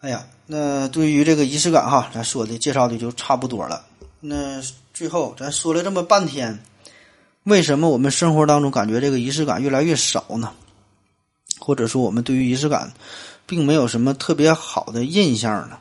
[0.00, 3.84] 哎呀，那对于这个仪式感哈，咱说的介绍的就差不多了。
[4.20, 6.58] 那最后咱说了这么半天，
[7.44, 10.52] 为什么我们生活当中感觉这个仪式感越来越少呢？
[11.58, 12.92] 或者说我们对于仪式感，
[13.46, 15.78] 并没有什么特别好的印象呢？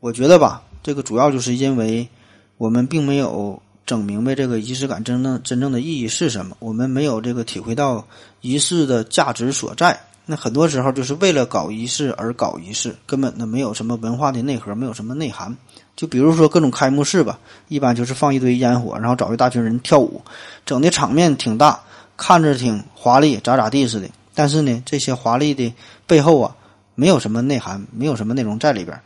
[0.00, 2.08] 我觉得吧，这个主要就是因为
[2.56, 8.06] 我们并没有整明白这个仪式感真正真正的意义是什么，我们没有这个体会到
[8.40, 9.98] 仪式的价值所在。
[10.26, 15.56] 那很多时候就是为了搞仪式而搞仪式，根本呢没有什么文化的内核，没有什么内涵。
[15.96, 20.22] 就比如说各种开幕式吧，一般就是放一堆烟火，然后找一大群人跳舞，
[20.64, 21.80] 整的场面挺大，
[22.16, 24.08] 看着挺华丽，咋咋地似的。
[24.36, 25.74] 但是呢，这些华丽的
[26.06, 26.54] 背后啊，
[26.94, 29.00] 没有什么内涵，没有什么内容在里边。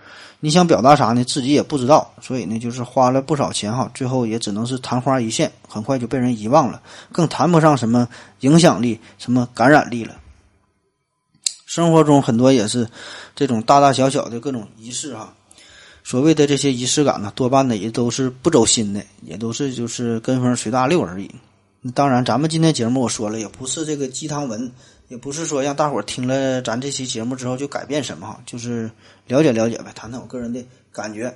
[0.45, 1.25] 你想表达啥呢？
[1.25, 2.13] 自己也不知道。
[2.21, 8.07] 所以呢，就是花了不少钱哈，最后也只能是昙花一现，很快就被人遗忘了，更谈不上什么
[8.41, 10.15] 影响力、什么感染力了。
[11.65, 12.87] 生活中很多也是
[13.35, 15.33] 这种大大小小的各种仪式哈，
[16.03, 21.31] 所谓的这些仪式感呢，多半呢也都是不走心的，也都是就是跟风随大流而已。
[21.95, 24.71] 当然，咱们今天节目我说了，也不是这个鸡汤文，
[25.15, 28.91] 也不是说让大伙儿听了咱这期节目之后就改变什么哈，就是
[29.29, 30.61] 了解了解呗，谈谈我个人的
[30.93, 31.33] 感觉。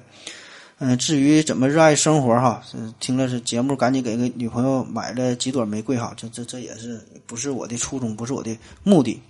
[0.80, 2.60] 嗯，至于怎么热爱生活哈，
[2.98, 9.22] 听了这节目赶紧给个女朋友买了几朵玫瑰哈，这这这也是不是我的初衷，不是我的目的。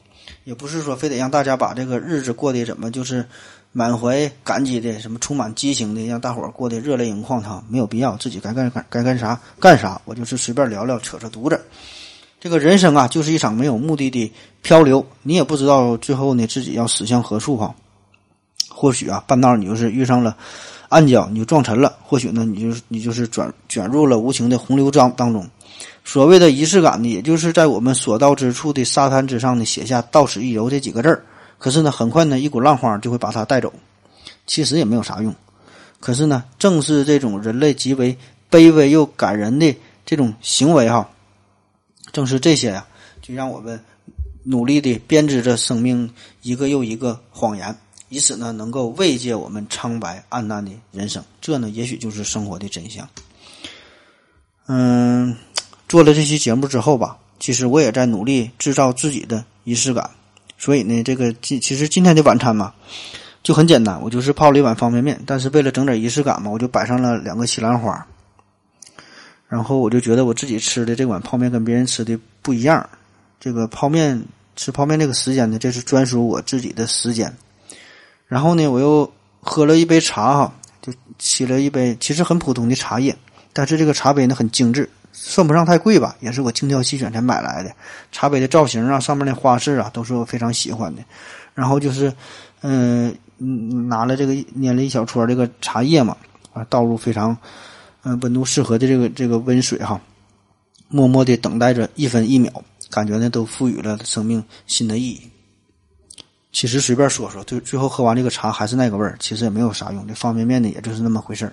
[0.44, 3.22] 也不是说非得让大家把这个日子过得怎么就是
[3.72, 11.60] 满怀感激的，什么充满激情的，让大伙儿过得热泪盈眶哈，没有必要，自己该干干该干啥干啥，我就是随便聊聊，扯扯犊子。
[12.40, 14.32] 这个人生啊，就是一场没有目的的
[14.62, 17.74] 漂流，你也不知道最后呢自己要驶向何处哈。
[18.68, 20.36] 或许啊，半道你就是遇上了
[20.88, 25.44] 暗礁，你就撞沉了；或许呢，你就是你就是转卷入了无情的洪流当当中。
[26.04, 31.24] 所谓的仪式感呢，也就是在我们所到之处的沙滩之上呢，写下“到此一游”这几个字儿。
[31.58, 33.72] 可是呢，很快呢，一股浪花就会把它带走，
[34.46, 35.34] 其实也没有啥用。
[35.98, 38.16] 可是呢，正是这种人类极为
[38.48, 39.74] 卑微又感人的
[40.06, 41.10] 这种行为哈，
[42.12, 42.86] 正是这些呀，
[43.22, 43.80] 就让我们
[44.42, 46.10] 努力的编织着生命
[46.42, 47.76] 一个又一个谎言，
[48.08, 51.22] 以此呢，能够慰藉我们苍白暗淡的人生。
[51.40, 53.08] 这呢，也许就是生活的真相。
[54.66, 55.36] 嗯。
[55.88, 60.10] 做了这期节目之后吧，其实我也在努力制造自己的仪式感。
[60.58, 62.74] 所以呢，这个今其实今天的晚餐嘛，
[63.42, 65.18] 就很简单，我就是泡了一碗方便面。
[65.24, 68.06] 但是为了整点仪式感嘛，我就摆上了两个西兰花。
[69.48, 72.88] 然后我就觉得我自己吃的这碗泡面跟别人吃的不一样。
[73.40, 74.22] 这个泡面
[74.56, 77.34] 吃泡面这个时间呢，这是专属我自己的时间。
[78.26, 83.16] 然后呢，我又喝了一杯茶哈，就沏了一杯其实很普通的茶叶，
[83.52, 84.88] 但是这个茶杯呢很精致。
[85.10, 87.72] 算不上太贵吧，也是我精挑细选才买来的。
[88.12, 91.02] 茶杯的造型啊，上面的花饰啊，都是我非常喜欢的。
[91.54, 92.12] 然后就是，
[92.60, 93.12] 嗯，
[93.88, 96.16] 拿了这个捏了一小撮这个茶叶嘛，
[96.52, 97.36] 啊，倒入非常，
[98.08, 100.00] 嗯，温度适合的这个这个温水哈，
[100.88, 102.50] 默默的等待着一分一秒，
[102.88, 105.20] 感觉呢都赋予了生命新的意义。
[106.50, 110.08] 其实随便说说，最最后喝完这个茶还是那个味儿，其实也没有啥用。
[110.08, 111.52] 这方便面呢，也就是那么回事儿。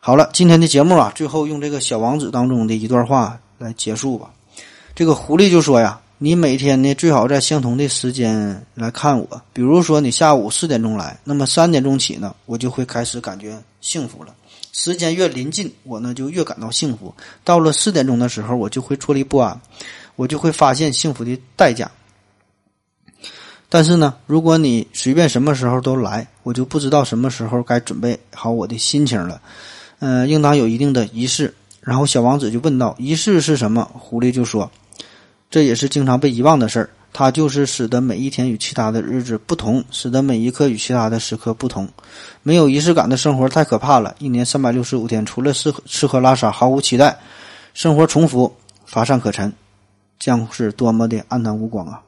[0.00, 4.32] 好了，今天的节目啊，最后用这个小王子当中的一段话来结束吧。
[4.96, 14.34] 这个狐狸就说呀：“你每天呢最好在相同的时间来看我，比如说你下午四点钟来，那么三点钟起呢，我就会开始感觉幸福了。
[14.80, 17.12] 时间越临近，我呢就越感到幸福。
[17.42, 19.60] 到了四点钟的时候，我就会坐立不安，
[20.14, 21.90] 我就会发现幸福的代价。
[23.68, 29.42] 但是呢，如果你随便什么时候都来，我就不知道什么时候该准备好我的心情了。
[29.98, 31.52] 嗯、应当有一定的仪式。
[31.80, 34.70] 然后小王子就问道：“仪式是什么？”狐狸就说
[35.50, 41.88] ：“这也是经常被遗忘的事儿，它就是使得每一天与其他的日子不同，使得每一刻与其他的时刻不同。
[42.42, 47.18] 没有仪式感的生活太可怕了，一年三百六十五天，除了吃喝吃喝拉撒，毫无期待，
[47.74, 48.54] 生活重复，
[48.84, 49.52] 乏善可陈，
[50.18, 52.00] 将是多么的黯淡无光啊！”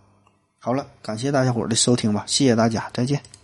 [0.61, 3.40] 好了，感谢大家伙的收听吧，谢谢大家，再见。